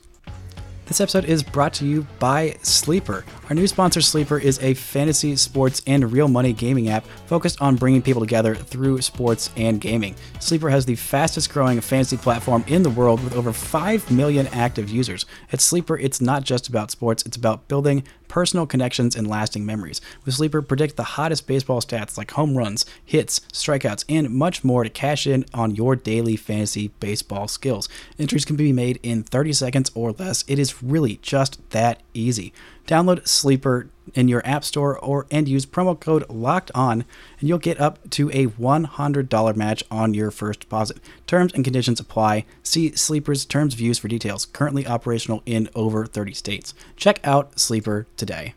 This 0.87 1.01
episode 1.01 1.25
is 1.25 1.43
brought 1.43 1.73
to 1.75 1.85
you 1.85 2.07
by 2.17 2.55
Sleeper. 2.61 3.25
Our 3.49 3.55
new 3.55 3.67
sponsor, 3.67 3.99
Sleeper, 3.99 4.37
is 4.37 4.57
a 4.63 4.73
fantasy, 4.73 5.35
sports, 5.35 5.81
and 5.85 6.13
real 6.13 6.29
money 6.29 6.53
gaming 6.53 6.87
app 6.87 7.05
focused 7.25 7.61
on 7.61 7.75
bringing 7.75 8.01
people 8.01 8.21
together 8.21 8.55
through 8.55 9.01
sports 9.01 9.49
and 9.57 9.81
gaming. 9.81 10.15
Sleeper 10.39 10.69
has 10.69 10.85
the 10.85 10.95
fastest 10.95 11.51
growing 11.51 11.81
fantasy 11.81 12.15
platform 12.15 12.63
in 12.67 12.83
the 12.83 12.89
world 12.89 13.21
with 13.21 13.35
over 13.35 13.51
5 13.51 14.09
million 14.11 14.47
active 14.47 14.89
users. 14.89 15.25
At 15.51 15.59
Sleeper, 15.59 15.97
it's 15.97 16.21
not 16.21 16.45
just 16.45 16.69
about 16.69 16.89
sports, 16.89 17.25
it's 17.25 17.35
about 17.35 17.67
building 17.67 18.05
personal 18.27 18.65
connections 18.65 19.15
and 19.15 19.27
lasting 19.27 19.65
memories. 19.65 20.01
With 20.25 20.35
Sleeper, 20.35 20.61
predict 20.61 20.95
the 20.95 21.03
hottest 21.03 21.47
baseball 21.47 21.81
stats 21.81 22.17
like 22.17 22.31
home 22.31 22.57
runs, 22.57 22.85
hits, 23.03 23.41
strikeouts, 23.51 24.05
and 24.09 24.29
much 24.29 24.63
more 24.63 24.83
to 24.83 24.89
cash 24.89 25.27
in 25.27 25.45
on 25.53 25.75
your 25.75 25.95
daily 25.95 26.35
fantasy 26.35 26.89
baseball 26.99 27.47
skills. 27.47 27.89
Entries 28.19 28.45
can 28.45 28.55
be 28.55 28.71
made 28.71 28.99
in 29.03 29.23
30 29.23 29.53
seconds 29.53 29.91
or 29.95 30.11
less. 30.11 30.43
It 30.47 30.59
is 30.59 30.83
really 30.83 31.17
just 31.21 31.69
that 31.71 32.01
easy. 32.13 32.53
Download 32.87 33.27
Sleeper 33.27 33.89
in 34.13 34.29
your 34.29 34.41
app 34.45 34.63
store 34.63 34.97
or 34.97 35.27
and 35.29 35.47
use 35.47 35.65
promo 35.65 35.99
code 35.99 36.27
locked 36.29 36.71
on 36.73 37.03
and 37.39 37.49
you'll 37.49 37.57
get 37.57 37.79
up 37.79 38.09
to 38.11 38.29
a 38.31 38.47
$100 38.47 39.55
match 39.55 39.83
on 39.91 40.13
your 40.13 40.31
first 40.31 40.61
deposit. 40.61 40.97
Terms 41.27 41.53
and 41.53 41.65
conditions 41.65 41.99
apply. 41.99 42.45
See 42.63 42.95
sleeper's 42.95 43.45
terms 43.45 43.79
use 43.79 43.99
for 43.99 44.07
details. 44.07 44.45
Currently 44.45 44.87
operational 44.87 45.43
in 45.45 45.69
over 45.75 46.05
30 46.05 46.33
states. 46.33 46.73
Check 46.95 47.19
out 47.25 47.59
sleeper 47.59 48.07
today. 48.15 48.53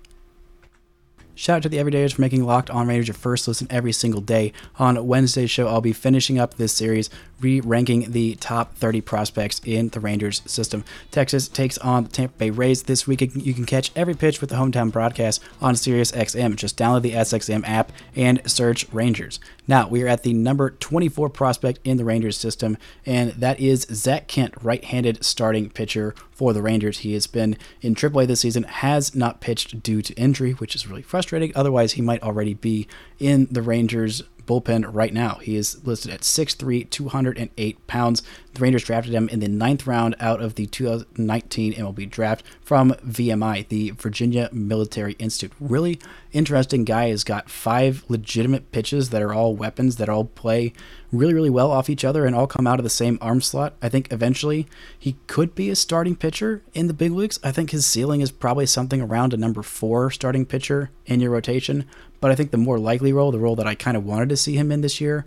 Shout 1.35 1.57
out 1.57 1.63
to 1.63 1.69
the 1.71 1.79
Everydayers 1.79 2.13
for 2.13 2.21
making 2.21 2.45
Locked 2.45 2.69
On 2.69 2.87
Rangers 2.87 3.09
your 3.09 3.15
first 3.15 3.49
listen 3.49 3.67
every 3.71 3.93
single 3.93 4.21
day. 4.21 4.53
On 4.79 5.07
Wednesday's 5.07 5.51
show, 5.51 5.69
I'll 5.69 5.81
be 5.81 5.95
finishing 5.95 6.39
up 6.39 6.55
this 6.55 6.75
series, 6.75 7.09
re 7.41 7.61
ranking 7.61 8.13
the 8.13 8.35
top 8.37 8.75
30 8.77 9.01
prospects 9.01 9.61
in 9.65 9.89
the 9.89 10.01
Rangers 10.01 10.43
system. 10.47 10.85
Texas 11.11 11.49
takes 11.49 11.79
on 11.79 12.05
the 12.05 12.11
Tampa 12.11 12.37
Bay 12.37 12.51
Rays 12.51 12.85
this 12.85 13.07
week. 13.07 13.21
You 13.21 13.55
can 13.55 13.67
catch 13.67 13.91
every 13.97 14.15
pitch 14.15 14.41
with 14.41 14.51
the 14.51 14.57
hometown 14.57 14.93
broadcast 14.93 15.43
on 15.61 15.75
SiriusXM. 15.75 16.57
Just 16.57 16.77
download 16.77 17.03
the 17.03 17.13
SXM 17.13 17.67
app 17.67 17.93
and 18.15 18.41
search 18.51 18.87
Rangers. 18.93 19.41
Now, 19.67 19.89
we 19.89 20.03
are 20.03 20.09
at 20.09 20.23
the 20.23 20.33
number 20.33 20.71
24 20.71 21.29
prospect 21.31 21.79
in 21.85 21.97
the 21.97 22.05
Rangers 22.05 22.37
system, 22.37 22.77
and 23.07 23.31
that 23.33 23.61
is 23.61 23.87
Zak 23.93 24.27
Kent, 24.27 24.55
right 24.63 24.85
handed 24.85 25.25
starting 25.25 25.71
pitcher 25.71 26.15
for 26.33 26.53
the 26.53 26.63
Rangers. 26.63 26.99
He 26.99 27.15
has 27.15 27.27
been 27.27 27.57
in 27.81 27.95
AAA 27.95 28.27
this 28.27 28.41
season, 28.41 28.65
has 28.65 29.15
not 29.15 29.41
pitched 29.41 29.83
due 29.83 30.03
to 30.03 30.15
injury, 30.15 30.53
which 30.53 30.75
is 30.75 30.89
really 30.89 31.03
frustrating. 31.03 31.53
Otherwise, 31.55 31.93
he 31.93 32.03
might 32.03 32.23
already 32.23 32.55
be 32.55 32.89
in 33.19 33.47
the 33.51 33.63
Rangers 33.63 34.23
bullpen 34.51 34.85
right 34.93 35.15
now. 35.15 35.37
He 35.37 35.55
is 35.55 35.87
listed 35.87 36.11
at 36.11 36.23
6'3, 36.23 36.91
208 36.91 37.87
pounds. 37.87 38.23
The 38.55 38.61
Rangers 38.61 38.83
drafted 38.83 39.15
him 39.15 39.29
in 39.29 39.39
the 39.39 39.47
ninth 39.47 39.87
round 39.87 40.17
out 40.19 40.43
of 40.43 40.57
the 40.57 40.67
2019 40.67 41.75
MLB 41.75 42.11
draft 42.11 42.45
from 42.61 42.91
VMI, 43.07 43.69
the 43.69 43.91
Virginia 43.93 44.49
Military 44.53 45.13
Institute. 45.21 45.57
Really 45.61 46.01
interesting 46.33 46.85
guy. 46.85 47.11
He's 47.11 47.23
got 47.23 47.49
five 47.49 48.05
legitimate 48.09 48.73
pitches 48.73 49.11
that 49.11 49.23
are 49.23 49.33
all 49.33 49.55
weapons 49.55 49.97
that 49.97 50.09
all 50.09 50.25
play 50.25 50.73
really, 51.13 51.35
really 51.35 51.51
well 51.51 51.71
off 51.71 51.91
each 51.91 52.05
other 52.05 52.25
and 52.25 52.35
all 52.35 52.47
come 52.47 52.67
out 52.67 52.79
of 52.79 52.85
the 52.85 52.91
same 52.91 53.19
arm 53.21 53.41
slot. 53.41 53.75
I 53.83 53.89
think 53.89 54.13
eventually 54.13 54.67
he 54.99 55.17
could 55.27 55.55
be 55.55 55.71
a 55.71 55.77
starting 55.77 56.17
pitcher 56.17 56.63
in 56.73 56.87
the 56.87 56.95
big 56.95 57.13
leagues. 57.13 57.39
I 57.43 57.53
think 57.53 57.71
his 57.71 57.87
ceiling 57.87 58.21
is 58.21 58.31
probably 58.31 58.67
something 58.67 59.01
around 59.01 59.35
a 59.35 59.37
number 59.37 59.63
four 59.63 60.11
starting 60.11 60.47
pitcher 60.47 60.91
in 61.07 61.21
your 61.21 61.31
rotation. 61.31 61.85
But 62.21 62.31
I 62.31 62.35
think 62.35 62.51
the 62.51 62.59
more 62.59 62.79
likely 62.79 63.13
role, 63.13 63.33
the 63.33 63.39
role 63.39 63.57
that 63.57 63.67
I 63.67 63.75
kind 63.75 63.97
of 63.97 64.05
wanted 64.05 64.29
to 64.29 64.37
see 64.37 64.55
him 64.55 64.71
in 64.71 64.83
this 64.83 65.01
year, 65.01 65.25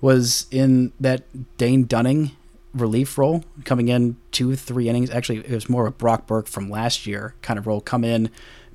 was 0.00 0.46
in 0.50 0.92
that 1.00 1.22
Dane 1.56 1.86
Dunning 1.86 2.32
relief 2.74 3.16
role, 3.16 3.44
coming 3.64 3.88
in 3.88 4.16
two, 4.32 4.56
three 4.56 4.88
innings. 4.88 5.10
Actually, 5.10 5.38
it 5.38 5.50
was 5.50 5.68
more 5.68 5.86
of 5.86 5.94
a 5.94 5.96
Brock 5.96 6.26
Burke 6.26 6.48
from 6.48 6.70
last 6.70 7.06
year 7.06 7.34
kind 7.42 7.58
of 7.58 7.66
role. 7.66 7.80
Come 7.80 8.04
in, 8.04 8.30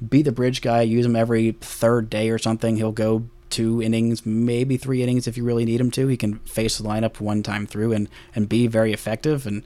be 0.08 0.22
the 0.22 0.32
bridge 0.32 0.62
guy, 0.62 0.82
use 0.82 1.06
him 1.06 1.16
every 1.16 1.52
third 1.60 2.10
day 2.10 2.30
or 2.30 2.38
something. 2.38 2.78
He'll 2.78 2.92
go 2.92 3.28
two 3.50 3.82
innings, 3.82 4.26
maybe 4.26 4.78
three 4.78 5.04
innings 5.04 5.28
if 5.28 5.38
you 5.38 5.44
really 5.44 5.66
need 5.66 5.82
him 5.82 5.92
to. 5.92 6.08
He 6.08 6.18
can 6.18 6.40
face 6.40 6.78
the 6.78 6.84
lineup 6.84 7.20
one 7.20 7.44
time 7.44 7.66
through 7.66 7.94
and, 7.94 8.10
and 8.36 8.50
be 8.50 8.68
very 8.68 8.94
effective. 8.94 9.46
And 9.46 9.64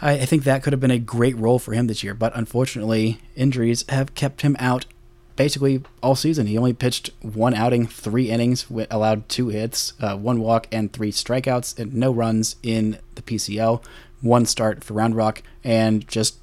I, 0.00 0.12
I 0.12 0.26
think 0.26 0.44
that 0.44 0.62
could 0.62 0.72
have 0.72 0.80
been 0.80 0.90
a 0.90 0.98
great 0.98 1.36
role 1.36 1.58
for 1.58 1.72
him 1.72 1.86
this 1.86 2.02
year. 2.02 2.14
But 2.14 2.32
unfortunately, 2.36 3.20
injuries 3.36 3.84
have 3.88 4.14
kept 4.14 4.42
him 4.42 4.56
out 4.58 4.86
basically 5.36 5.82
all 6.02 6.14
season. 6.14 6.46
He 6.46 6.58
only 6.58 6.72
pitched 6.72 7.10
one 7.20 7.54
outing, 7.54 7.86
three 7.86 8.30
innings, 8.30 8.66
allowed 8.90 9.28
two 9.28 9.48
hits, 9.48 9.94
uh, 10.00 10.16
one 10.16 10.40
walk, 10.40 10.66
and 10.70 10.92
three 10.92 11.12
strikeouts, 11.12 11.78
and 11.78 11.94
no 11.94 12.12
runs 12.12 12.56
in 12.62 12.98
the 13.14 13.22
PCL. 13.22 13.82
One 14.20 14.46
start 14.46 14.84
for 14.84 14.94
Round 14.94 15.16
Rock, 15.16 15.42
and 15.64 16.06
just 16.06 16.38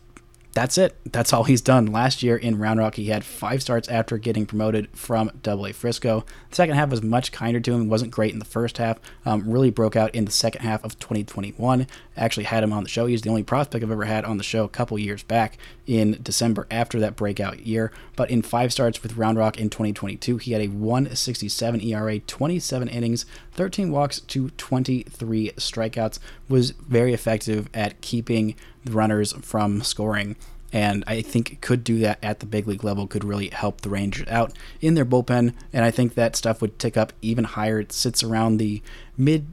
that's 0.53 0.77
it. 0.79 0.97
That's 1.05 1.31
all 1.31 1.43
he's 1.43 1.61
done. 1.61 1.85
Last 1.85 2.23
year 2.23 2.35
in 2.35 2.57
Round 2.57 2.79
Rock, 2.79 2.95
he 2.95 3.05
had 3.05 3.23
five 3.23 3.61
starts 3.61 3.87
after 3.87 4.17
getting 4.17 4.47
promoted 4.47 4.89
from 4.95 5.31
Double 5.43 5.67
A 5.67 5.73
Frisco. 5.73 6.25
The 6.49 6.55
second 6.55 6.75
half 6.75 6.89
was 6.89 7.03
much 7.03 7.31
kinder 7.31 7.59
to 7.59 7.73
him. 7.73 7.87
wasn't 7.87 8.11
great 8.11 8.33
in 8.33 8.39
the 8.39 8.45
first 8.45 8.79
half. 8.79 8.99
Um, 9.25 9.49
really 9.49 9.69
broke 9.69 9.95
out 9.95 10.13
in 10.15 10.25
the 10.25 10.31
second 10.31 10.63
half 10.63 10.83
of 10.83 10.97
2021. 10.99 11.85
Actually 12.17 12.43
had 12.45 12.63
him 12.63 12.73
on 12.73 12.83
the 12.83 12.89
show. 12.89 13.05
He's 13.05 13.21
the 13.21 13.29
only 13.29 13.43
prospect 13.43 13.83
I've 13.83 13.91
ever 13.91 14.05
had 14.05 14.25
on 14.25 14.37
the 14.37 14.43
show 14.43 14.63
a 14.63 14.69
couple 14.69 14.97
years 14.97 15.21
back 15.21 15.57
in 15.85 16.19
December 16.21 16.67
after 16.71 16.99
that 16.99 17.15
breakout 17.15 17.65
year. 17.65 17.91
But 18.15 18.31
in 18.31 18.41
five 18.41 18.73
starts 18.73 19.03
with 19.03 19.17
Round 19.17 19.37
Rock 19.37 19.57
in 19.57 19.69
2022, 19.69 20.37
he 20.37 20.53
had 20.53 20.61
a 20.61 20.67
167 20.67 21.81
ERA, 21.81 22.19
27 22.19 22.87
innings, 22.87 23.25
13 23.53 23.91
walks 23.91 24.19
to 24.21 24.49
23 24.51 25.51
strikeouts. 25.57 26.19
Was 26.47 26.71
very 26.71 27.13
effective 27.13 27.69
at 27.73 28.01
keeping 28.01 28.55
runners 28.93 29.33
from 29.33 29.81
scoring. 29.81 30.35
And 30.71 31.03
I 31.07 31.21
think 31.21 31.61
could 31.61 31.83
do 31.83 31.99
that 31.99 32.19
at 32.21 32.41
the 32.41 32.45
big 32.45 32.67
league 32.67 32.83
level, 32.83 33.07
could 33.07 33.23
really 33.23 33.49
help 33.49 33.81
the 33.81 33.89
Rangers 33.89 34.27
out 34.27 34.53
in 34.81 34.93
their 34.93 35.05
bullpen. 35.05 35.53
And 35.73 35.83
I 35.83 35.91
think 35.91 36.13
that 36.13 36.35
stuff 36.35 36.61
would 36.61 36.77
tick 36.77 36.95
up 36.95 37.11
even 37.21 37.43
higher. 37.43 37.79
It 37.79 37.91
sits 37.91 38.23
around 38.23 38.57
the 38.57 38.83
mid, 39.17 39.47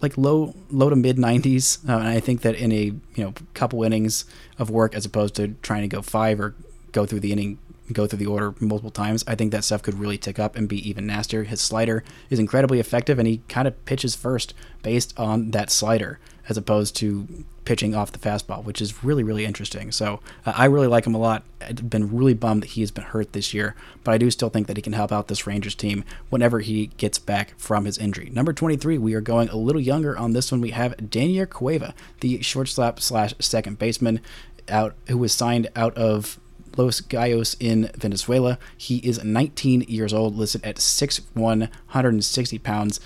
like 0.00 0.16
low, 0.16 0.54
low 0.70 0.88
to 0.88 0.96
mid 0.96 1.18
90s. 1.18 1.86
Uh, 1.86 1.98
and 1.98 2.08
I 2.08 2.20
think 2.20 2.40
that 2.40 2.54
in 2.54 2.72
a 2.72 2.84
you 2.84 3.24
know 3.24 3.34
couple 3.52 3.82
innings 3.82 4.24
of 4.58 4.70
work, 4.70 4.94
as 4.94 5.04
opposed 5.04 5.34
to 5.36 5.48
trying 5.60 5.82
to 5.82 5.88
go 5.88 6.00
five 6.00 6.40
or 6.40 6.54
go 6.92 7.04
through 7.04 7.20
the 7.20 7.32
inning 7.32 7.58
go 7.92 8.06
through 8.06 8.18
the 8.18 8.26
order 8.26 8.54
multiple 8.60 8.90
times, 8.90 9.24
I 9.26 9.34
think 9.34 9.52
that 9.52 9.64
stuff 9.64 9.82
could 9.82 9.94
really 9.94 10.18
tick 10.18 10.38
up 10.38 10.56
and 10.56 10.68
be 10.68 10.88
even 10.88 11.06
nastier. 11.06 11.44
His 11.44 11.60
slider 11.60 12.02
is 12.30 12.38
incredibly 12.38 12.80
effective, 12.80 13.18
and 13.18 13.28
he 13.28 13.42
kind 13.48 13.68
of 13.68 13.84
pitches 13.84 14.16
first 14.16 14.54
based 14.82 15.16
on 15.18 15.52
that 15.52 15.70
slider 15.70 16.18
as 16.48 16.56
opposed 16.56 16.96
to 16.96 17.44
pitching 17.64 17.94
off 17.94 18.12
the 18.12 18.18
fastball, 18.18 18.64
which 18.64 18.80
is 18.80 19.02
really, 19.02 19.22
really 19.24 19.44
interesting. 19.44 19.90
So 19.90 20.20
uh, 20.46 20.52
I 20.56 20.66
really 20.66 20.86
like 20.86 21.06
him 21.06 21.14
a 21.14 21.18
lot. 21.18 21.42
I've 21.60 21.90
been 21.90 22.16
really 22.16 22.34
bummed 22.34 22.62
that 22.62 22.70
he 22.70 22.80
has 22.80 22.90
been 22.90 23.04
hurt 23.04 23.32
this 23.32 23.52
year, 23.52 23.74
but 24.04 24.12
I 24.12 24.18
do 24.18 24.30
still 24.30 24.48
think 24.48 24.68
that 24.68 24.76
he 24.76 24.82
can 24.82 24.92
help 24.92 25.12
out 25.12 25.28
this 25.28 25.46
Rangers 25.46 25.74
team 25.74 26.04
whenever 26.30 26.60
he 26.60 26.86
gets 26.96 27.18
back 27.18 27.58
from 27.58 27.84
his 27.84 27.98
injury. 27.98 28.30
Number 28.32 28.52
23, 28.52 28.98
we 28.98 29.14
are 29.14 29.20
going 29.20 29.48
a 29.48 29.56
little 29.56 29.80
younger 29.80 30.16
on 30.16 30.32
this 30.32 30.50
one. 30.52 30.60
We 30.60 30.70
have 30.70 31.10
Danyer 31.10 31.46
Cueva, 31.46 31.94
the 32.20 32.40
shortstop 32.42 33.00
slash 33.00 33.34
second 33.40 33.78
baseman, 33.78 34.20
out 34.68 34.94
who 35.08 35.18
was 35.18 35.32
signed 35.32 35.68
out 35.76 35.96
of 35.96 36.40
Los 36.76 37.00
Guayos 37.00 37.56
in 37.58 37.90
Venezuela. 37.96 38.58
He 38.76 38.98
is 38.98 39.22
19 39.22 39.82
years 39.82 40.12
old, 40.12 40.36
listed 40.36 40.64
at 40.64 40.76
6'1", 40.76 41.34
160 41.34 42.58
pounds. 42.58 43.00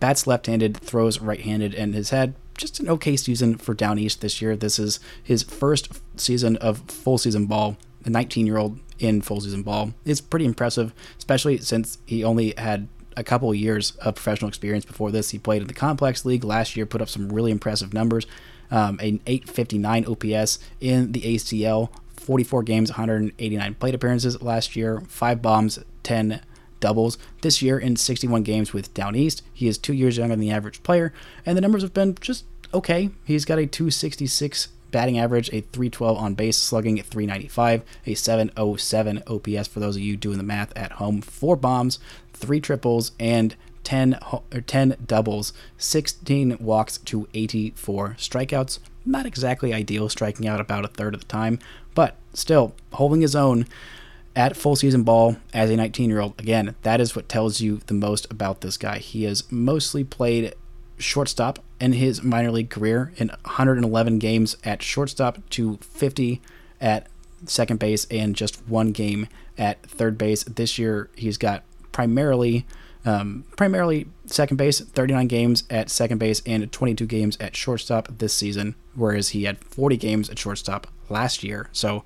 Bats 0.00 0.26
left-handed, 0.26 0.76
throws 0.78 1.20
right-handed, 1.20 1.74
and 1.74 1.94
has 1.94 2.10
had 2.10 2.34
just 2.60 2.78
an 2.78 2.88
okay 2.88 3.16
season 3.16 3.56
for 3.56 3.74
Down 3.74 3.98
East 3.98 4.20
this 4.20 4.40
year. 4.40 4.54
This 4.54 4.78
is 4.78 5.00
his 5.22 5.42
first 5.42 6.00
season 6.16 6.56
of 6.58 6.78
full 6.90 7.18
season 7.18 7.46
ball. 7.46 7.76
The 8.02 8.10
19 8.10 8.46
year 8.46 8.58
old 8.58 8.78
in 8.98 9.22
full 9.22 9.40
season 9.40 9.62
ball 9.62 9.94
is 10.04 10.20
pretty 10.20 10.44
impressive, 10.44 10.92
especially 11.18 11.58
since 11.58 11.98
he 12.06 12.22
only 12.22 12.54
had 12.56 12.86
a 13.16 13.24
couple 13.24 13.50
of 13.50 13.56
years 13.56 13.92
of 13.96 14.14
professional 14.14 14.48
experience 14.48 14.84
before 14.84 15.10
this. 15.10 15.30
He 15.30 15.38
played 15.38 15.62
in 15.62 15.68
the 15.68 15.74
Complex 15.74 16.24
League 16.24 16.44
last 16.44 16.76
year, 16.76 16.86
put 16.86 17.02
up 17.02 17.08
some 17.08 17.32
really 17.32 17.50
impressive 17.50 17.92
numbers. 17.92 18.26
Um, 18.70 19.00
an 19.00 19.20
859 19.26 20.06
OPS 20.06 20.60
in 20.80 21.10
the 21.10 21.22
ACL, 21.22 21.90
44 22.14 22.62
games, 22.62 22.90
189 22.90 23.74
plate 23.74 23.94
appearances 23.94 24.40
last 24.40 24.76
year, 24.76 25.00
five 25.08 25.42
bombs, 25.42 25.80
10 26.04 26.40
doubles. 26.80 27.18
This 27.42 27.62
year 27.62 27.78
in 27.78 27.96
61 27.96 28.42
games 28.42 28.72
with 28.72 28.92
Down 28.94 29.14
East, 29.14 29.42
he 29.52 29.68
is 29.68 29.78
two 29.78 29.92
years 29.92 30.16
younger 30.16 30.32
than 30.34 30.40
the 30.40 30.50
average 30.50 30.82
player, 30.82 31.12
and 31.46 31.56
the 31.56 31.60
numbers 31.60 31.82
have 31.82 31.94
been 31.94 32.16
just 32.20 32.44
okay. 32.74 33.10
He's 33.24 33.44
got 33.44 33.58
a 33.58 33.66
266 33.66 34.68
batting 34.90 35.18
average, 35.18 35.48
a 35.48 35.60
312 35.60 36.18
on 36.18 36.34
base, 36.34 36.56
slugging 36.56 36.98
at 36.98 37.06
395, 37.06 37.82
a 38.06 38.14
707 38.14 39.22
OPS 39.26 39.68
for 39.68 39.80
those 39.80 39.96
of 39.96 40.02
you 40.02 40.16
doing 40.16 40.38
the 40.38 40.44
math 40.44 40.76
at 40.76 40.92
home. 40.92 41.20
Four 41.20 41.56
bombs, 41.56 41.98
three 42.32 42.60
triples, 42.60 43.12
and 43.18 43.54
10, 43.84 44.18
or 44.52 44.60
10 44.60 44.96
doubles, 45.06 45.52
16 45.78 46.56
walks 46.60 46.98
to 46.98 47.28
84 47.34 48.16
strikeouts. 48.18 48.78
Not 49.04 49.26
exactly 49.26 49.72
ideal, 49.72 50.08
striking 50.08 50.46
out 50.46 50.60
about 50.60 50.84
a 50.84 50.88
third 50.88 51.14
of 51.14 51.20
the 51.20 51.26
time, 51.26 51.58
but 51.94 52.16
still 52.34 52.74
holding 52.92 53.22
his 53.22 53.34
own 53.34 53.66
at 54.36 54.56
full 54.56 54.76
season 54.76 55.02
ball 55.02 55.36
as 55.52 55.70
a 55.70 55.76
19 55.76 56.08
year 56.08 56.20
old. 56.20 56.38
Again, 56.38 56.74
that 56.82 57.00
is 57.00 57.16
what 57.16 57.28
tells 57.28 57.60
you 57.60 57.80
the 57.86 57.94
most 57.94 58.30
about 58.30 58.60
this 58.60 58.76
guy. 58.76 58.98
He 58.98 59.24
has 59.24 59.50
mostly 59.50 60.04
played 60.04 60.54
shortstop 60.98 61.58
in 61.80 61.94
his 61.94 62.22
minor 62.22 62.50
league 62.50 62.70
career 62.70 63.12
in 63.16 63.28
111 63.28 64.18
games 64.18 64.56
at 64.64 64.82
shortstop 64.82 65.38
to 65.50 65.78
50 65.78 66.40
at 66.80 67.08
second 67.46 67.80
base 67.80 68.06
and 68.10 68.36
just 68.36 68.66
one 68.68 68.92
game 68.92 69.26
at 69.56 69.82
third 69.82 70.18
base. 70.18 70.44
This 70.44 70.78
year, 70.78 71.10
he's 71.16 71.38
got 71.38 71.64
primarily 71.92 72.66
um, 73.04 73.44
primarily 73.56 74.08
second 74.26 74.58
base, 74.58 74.80
39 74.80 75.26
games 75.26 75.64
at 75.70 75.88
second 75.88 76.18
base 76.18 76.42
and 76.44 76.70
22 76.70 77.06
games 77.06 77.36
at 77.40 77.56
shortstop 77.56 78.08
this 78.18 78.34
season, 78.34 78.74
whereas 78.94 79.30
he 79.30 79.44
had 79.44 79.58
40 79.64 79.96
games 79.96 80.28
at 80.28 80.38
shortstop 80.38 80.86
last 81.08 81.42
year. 81.42 81.70
So 81.72 82.04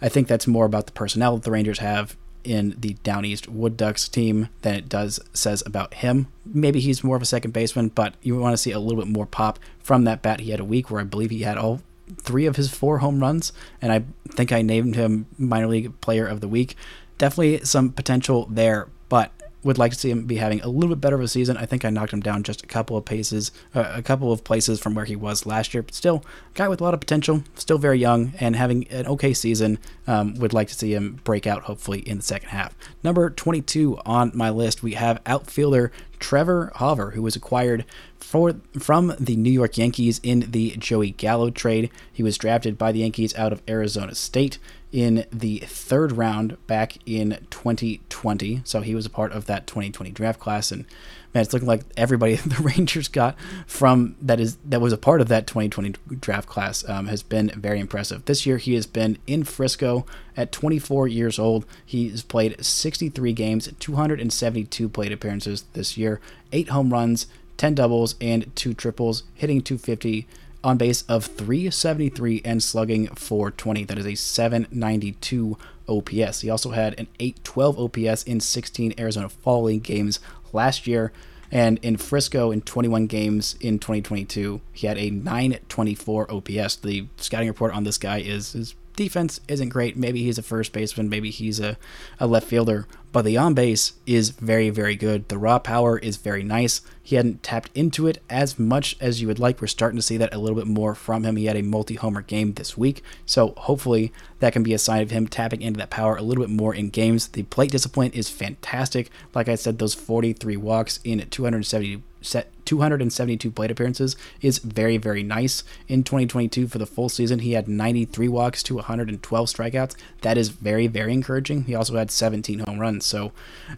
I 0.00 0.08
think 0.08 0.28
that's 0.28 0.46
more 0.46 0.64
about 0.64 0.86
the 0.86 0.92
personnel 0.92 1.36
that 1.36 1.44
the 1.44 1.50
Rangers 1.50 1.78
have 1.78 2.16
in 2.44 2.76
the 2.78 2.94
Down 3.02 3.24
East 3.24 3.48
Wood 3.48 3.76
Ducks 3.76 4.08
team 4.08 4.48
than 4.62 4.74
it 4.74 4.88
does 4.88 5.18
says 5.32 5.62
about 5.66 5.94
him. 5.94 6.28
Maybe 6.44 6.80
he's 6.80 7.02
more 7.02 7.16
of 7.16 7.22
a 7.22 7.26
second 7.26 7.52
baseman, 7.52 7.88
but 7.88 8.14
you 8.22 8.38
want 8.38 8.52
to 8.52 8.58
see 8.58 8.70
a 8.70 8.78
little 8.78 9.02
bit 9.02 9.12
more 9.12 9.26
pop 9.26 9.58
from 9.80 10.04
that 10.04 10.22
bat. 10.22 10.40
He 10.40 10.52
had 10.52 10.60
a 10.60 10.64
week 10.64 10.90
where 10.90 11.00
I 11.00 11.04
believe 11.04 11.30
he 11.30 11.42
had 11.42 11.58
all 11.58 11.80
three 12.20 12.46
of 12.46 12.56
his 12.56 12.72
four 12.72 12.98
home 12.98 13.20
runs, 13.20 13.52
and 13.82 13.92
I 13.92 14.04
think 14.30 14.52
I 14.52 14.62
named 14.62 14.94
him 14.94 15.26
minor 15.36 15.66
league 15.66 16.00
player 16.00 16.26
of 16.26 16.40
the 16.40 16.48
week. 16.48 16.76
Definitely 17.18 17.64
some 17.64 17.90
potential 17.90 18.46
there, 18.48 18.88
but 19.08 19.32
would 19.66 19.78
like 19.78 19.92
to 19.92 19.98
see 19.98 20.10
him 20.10 20.24
be 20.24 20.36
having 20.36 20.60
a 20.60 20.68
little 20.68 20.90
bit 20.90 21.00
better 21.00 21.16
of 21.16 21.22
a 21.22 21.28
season. 21.28 21.56
I 21.56 21.66
think 21.66 21.84
I 21.84 21.90
knocked 21.90 22.12
him 22.12 22.20
down 22.20 22.44
just 22.44 22.62
a 22.62 22.66
couple 22.66 22.96
of 22.96 23.04
paces, 23.04 23.50
uh, 23.74 23.92
a 23.94 24.02
couple 24.02 24.32
of 24.32 24.44
places 24.44 24.80
from 24.80 24.94
where 24.94 25.04
he 25.04 25.16
was 25.16 25.44
last 25.44 25.74
year. 25.74 25.82
But 25.82 25.94
still, 25.94 26.24
guy 26.54 26.68
with 26.68 26.80
a 26.80 26.84
lot 26.84 26.94
of 26.94 27.00
potential, 27.00 27.42
still 27.56 27.76
very 27.76 27.98
young, 27.98 28.32
and 28.38 28.56
having 28.56 28.86
an 28.88 29.06
okay 29.06 29.34
season. 29.34 29.78
Um, 30.08 30.34
would 30.34 30.52
like 30.52 30.68
to 30.68 30.74
see 30.74 30.94
him 30.94 31.20
break 31.24 31.48
out 31.48 31.64
hopefully 31.64 31.98
in 31.98 32.18
the 32.18 32.22
second 32.22 32.50
half. 32.50 32.76
Number 33.02 33.28
22 33.28 33.98
on 34.06 34.30
my 34.34 34.50
list, 34.50 34.84
we 34.84 34.92
have 34.92 35.20
outfielder 35.26 35.90
Trevor 36.20 36.72
Hauver, 36.76 37.14
who 37.14 37.22
was 37.22 37.34
acquired 37.34 37.84
for 38.20 38.54
from 38.78 39.14
the 39.18 39.36
New 39.36 39.50
York 39.50 39.76
Yankees 39.76 40.20
in 40.22 40.50
the 40.50 40.76
Joey 40.78 41.10
Gallo 41.10 41.50
trade. 41.50 41.90
He 42.12 42.22
was 42.22 42.38
drafted 42.38 42.78
by 42.78 42.92
the 42.92 43.00
Yankees 43.00 43.34
out 43.34 43.52
of 43.52 43.62
Arizona 43.68 44.14
State 44.14 44.58
in 44.96 45.26
the 45.30 45.58
third 45.58 46.10
round 46.10 46.56
back 46.66 46.96
in 47.04 47.36
2020. 47.50 48.62
So 48.64 48.80
he 48.80 48.94
was 48.94 49.04
a 49.04 49.10
part 49.10 49.30
of 49.30 49.44
that 49.44 49.66
2020 49.66 50.10
draft 50.10 50.40
class, 50.40 50.72
and 50.72 50.86
man, 51.34 51.42
it's 51.42 51.52
looking 51.52 51.68
like 51.68 51.82
everybody 51.98 52.36
the 52.36 52.62
Rangers 52.62 53.06
got 53.06 53.36
from 53.66 54.16
that 54.22 54.40
is 54.40 54.56
that 54.64 54.80
was 54.80 54.94
a 54.94 54.96
part 54.96 55.20
of 55.20 55.28
that 55.28 55.46
2020 55.46 55.96
draft 56.18 56.48
class 56.48 56.88
um, 56.88 57.08
has 57.08 57.22
been 57.22 57.50
very 57.50 57.78
impressive. 57.78 58.24
This 58.24 58.46
year 58.46 58.56
he 58.56 58.72
has 58.72 58.86
been 58.86 59.18
in 59.26 59.44
Frisco 59.44 60.06
at 60.34 60.50
24 60.50 61.08
years 61.08 61.38
old. 61.38 61.66
He's 61.84 62.22
played 62.22 62.64
63 62.64 63.34
games, 63.34 63.70
272 63.78 64.88
plate 64.88 65.12
appearances 65.12 65.66
this 65.74 65.98
year, 65.98 66.22
eight 66.52 66.70
home 66.70 66.90
runs, 66.90 67.26
10 67.58 67.74
doubles, 67.74 68.14
and 68.18 68.50
two 68.56 68.72
triples, 68.72 69.24
hitting 69.34 69.60
250 69.60 70.26
on 70.62 70.76
base 70.76 71.02
of 71.02 71.24
373 71.24 72.42
and 72.44 72.62
slugging 72.62 73.06
420. 73.08 73.84
That 73.84 73.98
is 73.98 74.06
a 74.06 74.14
792 74.14 75.56
OPS. 75.88 76.40
He 76.40 76.50
also 76.50 76.70
had 76.70 76.98
an 76.98 77.06
812 77.20 77.78
OPS 77.78 78.22
in 78.24 78.40
16 78.40 78.94
Arizona 78.98 79.28
Fall 79.28 79.64
League 79.64 79.82
games 79.82 80.20
last 80.52 80.86
year. 80.86 81.12
And 81.52 81.78
in 81.78 81.96
Frisco, 81.96 82.50
in 82.50 82.62
21 82.62 83.06
games 83.06 83.56
in 83.60 83.78
2022, 83.78 84.60
he 84.72 84.86
had 84.86 84.98
a 84.98 85.10
924 85.10 86.32
OPS. 86.32 86.76
The 86.76 87.06
scouting 87.18 87.48
report 87.48 87.72
on 87.72 87.84
this 87.84 87.98
guy 87.98 88.18
is 88.18 88.52
his 88.52 88.74
defense 88.96 89.40
isn't 89.46 89.68
great. 89.68 89.96
Maybe 89.96 90.22
he's 90.22 90.38
a 90.38 90.42
first 90.42 90.72
baseman, 90.72 91.08
maybe 91.08 91.30
he's 91.30 91.60
a, 91.60 91.76
a 92.18 92.26
left 92.26 92.48
fielder, 92.48 92.88
but 93.12 93.24
the 93.24 93.36
on 93.36 93.54
base 93.54 93.94
is 94.04 94.30
very, 94.30 94.70
very 94.70 94.96
good. 94.96 95.28
The 95.28 95.38
raw 95.38 95.58
power 95.58 95.98
is 95.98 96.16
very 96.16 96.42
nice. 96.42 96.82
He 97.02 97.16
hadn't 97.16 97.42
tapped 97.42 97.70
into 97.74 98.06
it 98.06 98.22
as 98.28 98.58
much 98.58 98.96
as 99.00 99.20
you 99.20 99.28
would 99.28 99.38
like. 99.38 99.60
We're 99.60 99.68
starting 99.68 99.96
to 99.96 100.02
see 100.02 100.16
that 100.16 100.34
a 100.34 100.38
little 100.38 100.56
bit 100.56 100.66
more 100.66 100.94
from 100.94 101.24
him. 101.24 101.36
He 101.36 101.46
had 101.46 101.56
a 101.56 101.62
multi 101.62 101.94
homer 101.94 102.22
game 102.22 102.54
this 102.54 102.76
week, 102.76 103.02
so 103.24 103.54
hopefully 103.56 104.12
that 104.40 104.52
can 104.52 104.62
be 104.62 104.74
a 104.74 104.78
sign 104.78 105.02
of 105.02 105.10
him 105.10 105.28
tapping 105.28 105.62
into 105.62 105.78
that 105.78 105.90
power 105.90 106.16
a 106.16 106.22
little 106.22 106.44
bit 106.44 106.50
more 106.50 106.74
in 106.74 106.90
games. 106.90 107.28
The 107.28 107.44
plate 107.44 107.70
discipline 107.70 108.10
is 108.12 108.28
fantastic. 108.28 109.10
Like 109.34 109.48
I 109.48 109.54
said, 109.54 109.78
those 109.78 109.94
43 109.94 110.56
walks 110.56 111.00
in 111.04 111.20
270 111.30 112.02
set 112.26 112.50
272 112.66 113.50
plate 113.50 113.70
appearances 113.70 114.16
is 114.40 114.58
very 114.58 114.96
very 114.96 115.22
nice 115.22 115.62
in 115.86 116.02
2022 116.02 116.66
for 116.66 116.78
the 116.78 116.86
full 116.86 117.08
season 117.08 117.38
he 117.38 117.52
had 117.52 117.68
93 117.68 118.28
walks 118.28 118.62
to 118.64 118.74
112 118.74 119.48
strikeouts 119.48 119.94
that 120.22 120.36
is 120.36 120.48
very 120.48 120.86
very 120.86 121.12
encouraging 121.12 121.64
he 121.64 121.74
also 121.74 121.96
had 121.96 122.10
17 122.10 122.60
home 122.60 122.78
runs 122.78 122.95
so 123.02 123.32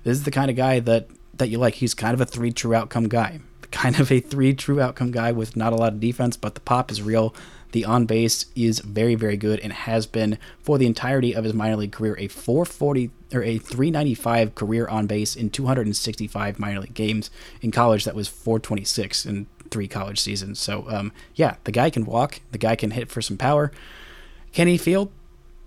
this 0.05 0.17
is 0.17 0.25
the 0.25 0.31
kind 0.31 0.51
of 0.51 0.57
guy 0.57 0.81
that 0.81 1.09
that 1.37 1.49
you 1.49 1.59
like 1.59 1.75
he's 1.75 1.95
kind 1.95 2.15
of 2.15 2.21
a 2.21 2.27
three 2.27 2.53
true 2.53 2.75
outcome 2.75 3.09
guy 3.09 3.41
kind 3.71 4.01
of 4.01 4.11
a 4.11 4.21
three 4.21 4.55
true 4.55 4.81
outcome 4.81 5.11
guy 5.11 5.31
with 5.31 5.57
not 5.57 5.73
a 5.73 5.77
lot 5.77 5.93
of 5.93 6.01
defense 6.01 6.37
but 6.37 6.55
the 6.55 6.61
pop 6.61 6.91
is 6.91 7.03
real 7.03 7.35
the 7.73 7.85
on 7.85 8.07
base 8.07 8.47
is 8.55 8.81
very, 8.81 9.15
very 9.15 9.37
good 9.37 9.61
and 9.61 9.73
has 9.73 10.07
been 10.07 10.39
for 10.61 10.79
the 10.79 10.87
entirety 10.87 11.35
of 11.35 11.45
his 11.45 11.53
minor 11.53 11.77
league 11.77 11.93
career 11.93 12.17
a 12.19 12.29
440 12.29 13.11
or 13.33 13.43
a 13.43 13.59
395 13.59 14.55
career 14.55 14.89
on 14.89 15.07
base 15.07 15.37
in 15.37 15.51
265 15.51 16.59
minor 16.59 16.81
league 16.81 16.95
games. 16.95 17.31
In 17.61 17.71
college, 17.71 18.05
that 18.05 18.15
was 18.15 18.29
426 18.29 19.27
in 19.27 19.47
three 19.71 19.89
college 19.89 20.19
seasons. 20.19 20.59
So, 20.59 20.89
um, 20.89 21.13
yeah, 21.35 21.57
the 21.65 21.73
guy 21.73 21.91
can 21.91 22.07
walk, 22.07 22.41
the 22.53 22.59
guy 22.59 22.75
can 22.75 22.93
hit 22.93 23.11
for 23.11 23.21
some 23.21 23.37
power. 23.37 23.71
Can 24.53 24.67
he 24.67 24.79
field? 24.79 25.11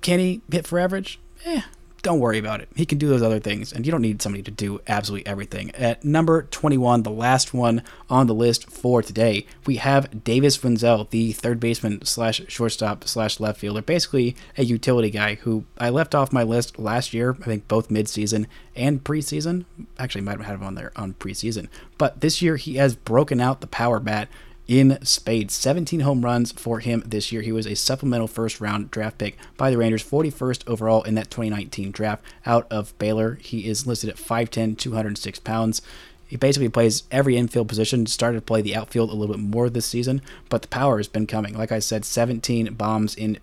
Can 0.02 0.20
he 0.20 0.42
hit 0.52 0.66
for 0.66 0.80
average? 0.80 1.20
Eh, 1.46 1.62
don't 2.02 2.20
worry 2.20 2.38
about 2.38 2.62
it. 2.62 2.70
He 2.76 2.86
can 2.86 2.98
do 2.98 3.08
those 3.08 3.22
other 3.22 3.40
things, 3.40 3.72
and 3.72 3.86
you 3.86 3.92
don't 3.92 4.02
need 4.02 4.22
somebody 4.22 4.44
to 4.44 4.52
do 4.52 4.82
absolutely 4.88 5.28
everything. 5.28 5.72
At 5.72 6.04
number 6.04 6.44
21, 6.44 7.04
the 7.04 7.12
last 7.12 7.54
one 7.54 7.84
on 8.10 8.28
the 8.28 8.34
list 8.34 8.70
for 8.70 9.02
today, 9.02 9.46
we 9.66 9.78
have 9.78 10.24
Davis 10.24 10.58
Wendzel, 10.58 11.10
the 11.10 11.32
third 11.32 11.60
baseman 11.60 12.04
slash 12.06 12.42
shortstop 12.48 13.08
slash 13.08 13.40
left 13.40 13.60
fielder, 13.60 13.82
basically 13.82 14.36
a 14.58 14.64
utility 14.64 15.10
guy 15.10 15.36
who 15.36 15.66
I 15.78 15.90
left 15.90 16.16
off 16.16 16.34
my 16.34 16.44
list 16.44 16.80
last 16.80 17.14
year, 17.14 17.36
I 17.42 17.46
think 17.46 17.68
both 17.68 17.90
midseason 17.90 18.46
and 18.76 19.04
preseason. 19.04 19.66
Actually, 19.98 20.22
might 20.22 20.38
have 20.38 20.46
had 20.46 20.56
him 20.56 20.64
on 20.64 20.76
there 20.76 20.92
on 20.96 21.14
preseason. 21.14 21.68
But 21.98 22.22
this 22.22 22.42
year, 22.42 22.56
he 22.56 22.76
has 22.76 22.96
broken 22.96 23.40
out 23.40 23.62
the 23.62 23.68
power 23.68 24.00
bat 24.00 24.28
in 24.72 24.98
spades. 25.04 25.54
17 25.54 26.00
home 26.00 26.24
runs 26.24 26.54
for 26.54 26.80
him 26.80 27.04
this 27.06 27.30
year. 27.30 27.42
He 27.42 27.52
was 27.52 27.68
a 27.68 27.76
supplemental 27.76 28.30
first 28.30 28.62
round 28.62 28.90
draft 28.90 29.18
pick 29.18 29.38
by 29.58 29.70
the 29.70 29.78
Rangers, 29.78 30.02
41st 30.02 30.66
overall 30.66 31.04
in 31.04 31.14
that 31.16 31.30
2019 31.30 31.92
draft 31.92 32.24
out 32.46 32.68
of 32.72 32.98
Baylor. 32.98 33.36
He 33.36 33.68
is 33.68 33.86
listed 33.86 34.10
at 34.10 34.16
5'10, 34.16 34.78
206 34.78 35.40
pounds. 35.40 35.82
He 36.26 36.38
basically 36.38 36.70
plays 36.70 37.04
every 37.12 37.36
infield 37.36 37.68
position. 37.68 38.06
Started 38.06 38.38
to 38.38 38.46
play 38.46 38.62
the 38.62 38.74
outfield 38.74 39.10
a 39.10 39.14
little 39.14 39.36
bit 39.36 39.44
more 39.44 39.70
this 39.70 39.86
season, 39.86 40.22
but 40.48 40.62
the 40.62 40.70
power 40.70 40.96
has 40.96 41.10
been 41.10 41.28
coming. 41.28 41.54
Like 41.54 41.74
I 41.74 41.80
said, 41.80 42.06
17 42.06 42.74
bombs 42.76 43.14
in 43.14 43.40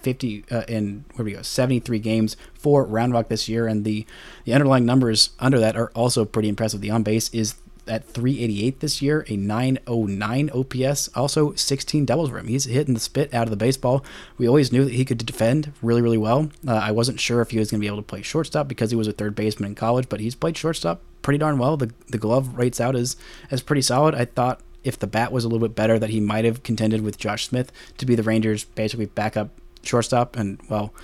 50 0.00 0.44
uh, 0.50 0.64
in 0.66 1.04
where 1.14 1.24
we 1.24 1.32
go 1.34 1.42
73 1.42 2.00
games 2.00 2.36
for 2.52 2.84
Round 2.84 3.12
Rock 3.12 3.28
this 3.28 3.48
year, 3.48 3.68
and 3.68 3.84
the 3.84 4.06
the 4.44 4.52
underlying 4.52 4.84
numbers 4.84 5.30
under 5.38 5.60
that 5.60 5.76
are 5.76 5.92
also 5.94 6.24
pretty 6.24 6.48
impressive. 6.48 6.80
The 6.80 6.90
on 6.90 7.04
base 7.04 7.30
is 7.32 7.54
at 7.86 8.06
388 8.06 8.80
this 8.80 9.02
year, 9.02 9.24
a 9.28 9.36
909 9.36 10.50
OPS, 10.50 11.08
also 11.14 11.54
16 11.54 12.04
doubles 12.04 12.30
for 12.30 12.38
him. 12.38 12.48
He's 12.48 12.64
hitting 12.64 12.94
the 12.94 13.00
spit 13.00 13.32
out 13.34 13.44
of 13.44 13.50
the 13.50 13.56
baseball. 13.56 14.04
We 14.38 14.48
always 14.48 14.72
knew 14.72 14.84
that 14.84 14.94
he 14.94 15.04
could 15.04 15.18
defend 15.18 15.72
really, 15.82 16.02
really 16.02 16.18
well. 16.18 16.50
Uh, 16.66 16.74
I 16.74 16.90
wasn't 16.90 17.20
sure 17.20 17.40
if 17.40 17.50
he 17.50 17.58
was 17.58 17.70
going 17.70 17.80
to 17.80 17.84
be 17.84 17.88
able 17.88 17.98
to 17.98 18.02
play 18.02 18.22
shortstop 18.22 18.68
because 18.68 18.90
he 18.90 18.96
was 18.96 19.08
a 19.08 19.12
third 19.12 19.34
baseman 19.34 19.70
in 19.70 19.74
college, 19.74 20.08
but 20.08 20.20
he's 20.20 20.34
played 20.34 20.56
shortstop 20.56 21.02
pretty 21.24 21.38
darn 21.38 21.58
well. 21.58 21.76
The 21.76 21.92
the 22.08 22.18
glove 22.18 22.56
rates 22.56 22.80
out 22.80 22.94
as 22.94 23.16
as 23.50 23.62
pretty 23.62 23.82
solid. 23.82 24.14
I 24.14 24.26
thought 24.26 24.60
if 24.84 24.96
the 24.98 25.08
bat 25.08 25.32
was 25.32 25.44
a 25.44 25.48
little 25.48 25.66
bit 25.66 25.74
better, 25.74 25.98
that 25.98 26.10
he 26.10 26.20
might 26.20 26.44
have 26.44 26.62
contended 26.62 27.00
with 27.00 27.18
Josh 27.18 27.48
Smith 27.48 27.72
to 27.98 28.06
be 28.06 28.14
the 28.14 28.22
Rangers' 28.22 28.64
basically 28.64 29.06
backup 29.06 29.48
shortstop, 29.82 30.36
and 30.36 30.60
well 30.68 30.94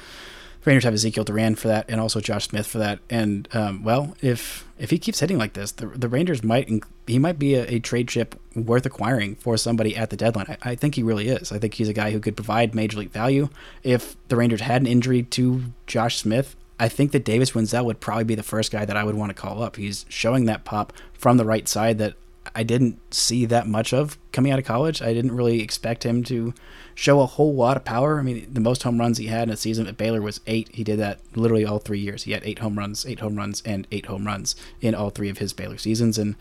Rangers 0.64 0.85
have 0.85 0.94
Ezekiel 0.94 1.25
Duran 1.25 1.55
for 1.55 1.68
that, 1.68 1.87
and 1.88 2.01
also 2.01 2.20
Josh 2.20 2.49
Smith 2.49 2.66
for 2.66 2.79
that. 2.79 2.99
And 3.09 3.49
um, 3.53 3.83
well, 3.83 4.14
if 4.20 4.66
if 4.79 4.90
he 4.90 4.99
keeps 4.99 5.20
hitting 5.20 5.38
like 5.38 5.55
this, 5.55 5.73
the, 5.73 5.87
the 5.87 6.09
Rangers 6.09 6.42
might 6.42 6.70
he 7.07 7.18
might 7.18 7.38
be 7.38 7.55
a, 7.55 7.64
a 7.64 7.79
trade 7.79 8.09
chip 8.09 8.38
worth 8.55 8.85
acquiring 8.85 9.37
for 9.37 9.57
somebody 9.57 9.96
at 9.96 10.11
the 10.11 10.16
deadline. 10.16 10.46
I, 10.49 10.70
I, 10.70 10.75
think 10.75 10.94
he 10.96 11.03
really 11.03 11.29
is. 11.29 11.51
I 11.53 11.59
think 11.59 11.75
he's 11.75 11.88
a 11.88 11.92
guy 11.92 12.11
who 12.11 12.20
could 12.20 12.37
provide 12.37 12.75
major 12.75 12.99
league 12.99 13.11
value. 13.11 13.49
If 13.83 14.16
the 14.29 14.37
Rangers 14.37 14.61
had 14.61 14.83
an 14.83 14.87
injury 14.87 15.23
to 15.23 15.64
Josh 15.87 16.18
Smith, 16.18 16.57
I 16.79 16.88
think 16.88 17.12
that 17.12 17.25
Davis 17.25 17.53
Wendzel 17.53 17.85
would 17.85 18.01
probably 18.01 18.25
be 18.25 18.35
the 18.35 18.42
first 18.42 18.73
guy 18.73 18.85
that 18.85 18.96
I 18.96 19.05
would 19.05 19.14
want 19.14 19.31
to 19.31 19.35
call 19.35 19.62
up. 19.62 19.77
He's 19.77 20.07
showing 20.09 20.46
that 20.46 20.64
pop 20.64 20.92
from 21.12 21.37
the 21.37 21.44
right 21.44 21.68
side 21.68 21.99
that 21.99 22.14
I 22.55 22.62
didn't 22.62 23.14
see 23.14 23.44
that 23.46 23.66
much 23.66 23.92
of 23.92 24.18
coming 24.33 24.50
out 24.50 24.59
of 24.59 24.64
college. 24.64 25.03
I 25.03 25.12
didn't 25.12 25.33
really 25.33 25.61
expect 25.61 26.05
him 26.05 26.24
to 26.24 26.55
show 26.94 27.20
a 27.20 27.26
whole 27.26 27.55
lot 27.55 27.76
of 27.76 27.85
power. 27.85 28.18
I 28.18 28.22
mean, 28.22 28.46
the 28.53 28.61
most 28.61 28.83
home 28.83 28.98
runs 28.98 29.18
he 29.18 29.26
had 29.26 29.48
in 29.48 29.55
a 29.55 29.57
season 29.57 29.87
at 29.87 29.96
Baylor 29.96 30.22
was 30.22 30.40
eight. 30.46 30.68
He 30.72 30.83
did 30.83 30.98
that 30.98 31.20
literally 31.35 31.64
all 31.64 31.79
three 31.79 31.98
years. 31.98 32.24
He 32.24 32.33
had 32.33 32.42
eight 32.44 32.59
home 32.59 32.79
runs, 32.79 33.07
eight 33.07 33.20
home 33.20 33.37
runs, 33.37 33.62
and 33.64 33.87
eight 33.92 34.07
home 34.07 34.26
runs 34.26 34.57
in 34.81 34.94
all 34.94 35.11
three 35.11 35.29
of 35.29 35.38
his 35.38 35.53
Baylor 35.53 35.79
seasons. 35.79 36.18
And 36.18 36.35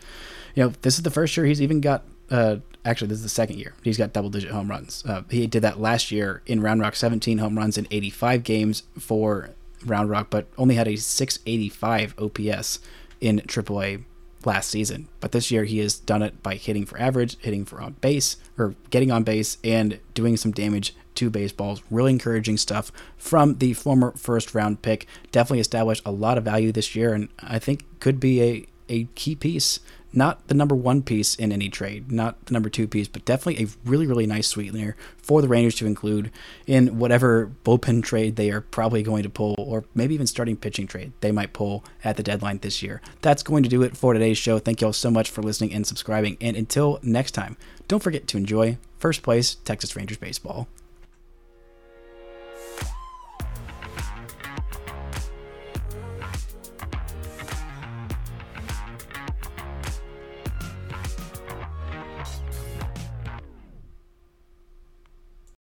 you 0.54 0.64
know, 0.64 0.72
this 0.82 0.96
is 0.96 1.02
the 1.02 1.10
first 1.10 1.36
year 1.36 1.46
he's 1.46 1.62
even 1.62 1.80
got. 1.80 2.04
Uh, 2.30 2.56
actually, 2.84 3.08
this 3.08 3.18
is 3.18 3.24
the 3.24 3.28
second 3.28 3.58
year 3.58 3.74
he's 3.82 3.98
got 3.98 4.12
double-digit 4.12 4.50
home 4.50 4.70
runs. 4.70 5.04
Uh, 5.06 5.22
he 5.30 5.46
did 5.46 5.62
that 5.62 5.80
last 5.80 6.10
year 6.10 6.42
in 6.46 6.60
Round 6.60 6.80
Rock, 6.80 6.94
17 6.94 7.38
home 7.38 7.58
runs 7.58 7.76
in 7.76 7.88
85 7.90 8.44
games 8.44 8.84
for 8.98 9.50
Round 9.84 10.08
Rock, 10.08 10.28
but 10.30 10.46
only 10.56 10.76
had 10.76 10.86
a 10.86 10.96
685 10.96 12.14
OPS 12.18 12.78
in 13.20 13.40
AAA 13.40 14.04
last 14.44 14.70
season. 14.70 15.08
But 15.20 15.32
this 15.32 15.50
year 15.50 15.64
he 15.64 15.78
has 15.78 15.98
done 15.98 16.22
it 16.22 16.42
by 16.42 16.54
hitting 16.54 16.86
for 16.86 16.98
average, 16.98 17.36
hitting 17.40 17.64
for 17.64 17.80
on 17.80 17.94
base, 18.00 18.36
or 18.58 18.74
getting 18.90 19.10
on 19.10 19.22
base, 19.22 19.58
and 19.62 20.00
doing 20.14 20.36
some 20.36 20.52
damage 20.52 20.94
to 21.16 21.30
baseballs. 21.30 21.82
Really 21.90 22.12
encouraging 22.12 22.56
stuff 22.56 22.90
from 23.16 23.58
the 23.58 23.74
former 23.74 24.12
first 24.12 24.54
round 24.54 24.82
pick. 24.82 25.06
Definitely 25.32 25.60
established 25.60 26.02
a 26.06 26.12
lot 26.12 26.38
of 26.38 26.44
value 26.44 26.72
this 26.72 26.94
year, 26.94 27.12
and 27.12 27.28
I 27.40 27.58
think 27.58 27.84
could 28.00 28.20
be 28.20 28.42
a, 28.42 28.66
a 28.88 29.04
key 29.14 29.34
piece 29.34 29.80
not 30.12 30.46
the 30.48 30.54
number 30.54 30.74
one 30.74 31.02
piece 31.02 31.34
in 31.34 31.52
any 31.52 31.68
trade, 31.68 32.10
not 32.10 32.46
the 32.46 32.52
number 32.52 32.68
two 32.68 32.88
piece, 32.88 33.08
but 33.08 33.24
definitely 33.24 33.64
a 33.64 33.68
really, 33.84 34.06
really 34.06 34.26
nice 34.26 34.48
sweetener 34.48 34.96
for 35.18 35.40
the 35.42 35.48
Rangers 35.48 35.76
to 35.76 35.86
include 35.86 36.30
in 36.66 36.98
whatever 36.98 37.50
bullpen 37.64 38.02
trade 38.02 38.36
they 38.36 38.50
are 38.50 38.60
probably 38.60 39.02
going 39.02 39.22
to 39.22 39.30
pull, 39.30 39.54
or 39.58 39.84
maybe 39.94 40.14
even 40.14 40.26
starting 40.26 40.56
pitching 40.56 40.86
trade 40.86 41.12
they 41.20 41.32
might 41.32 41.52
pull 41.52 41.84
at 42.04 42.16
the 42.16 42.22
deadline 42.22 42.58
this 42.58 42.82
year. 42.82 43.00
That's 43.20 43.42
going 43.42 43.62
to 43.62 43.68
do 43.68 43.82
it 43.82 43.96
for 43.96 44.12
today's 44.12 44.38
show. 44.38 44.58
Thank 44.58 44.80
you 44.80 44.88
all 44.88 44.92
so 44.92 45.10
much 45.10 45.30
for 45.30 45.42
listening 45.42 45.72
and 45.72 45.86
subscribing. 45.86 46.36
And 46.40 46.56
until 46.56 46.98
next 47.02 47.32
time, 47.32 47.56
don't 47.88 48.02
forget 48.02 48.26
to 48.28 48.36
enjoy 48.36 48.78
first 48.98 49.22
place 49.22 49.56
Texas 49.64 49.96
Rangers 49.96 50.18
baseball. 50.18 50.68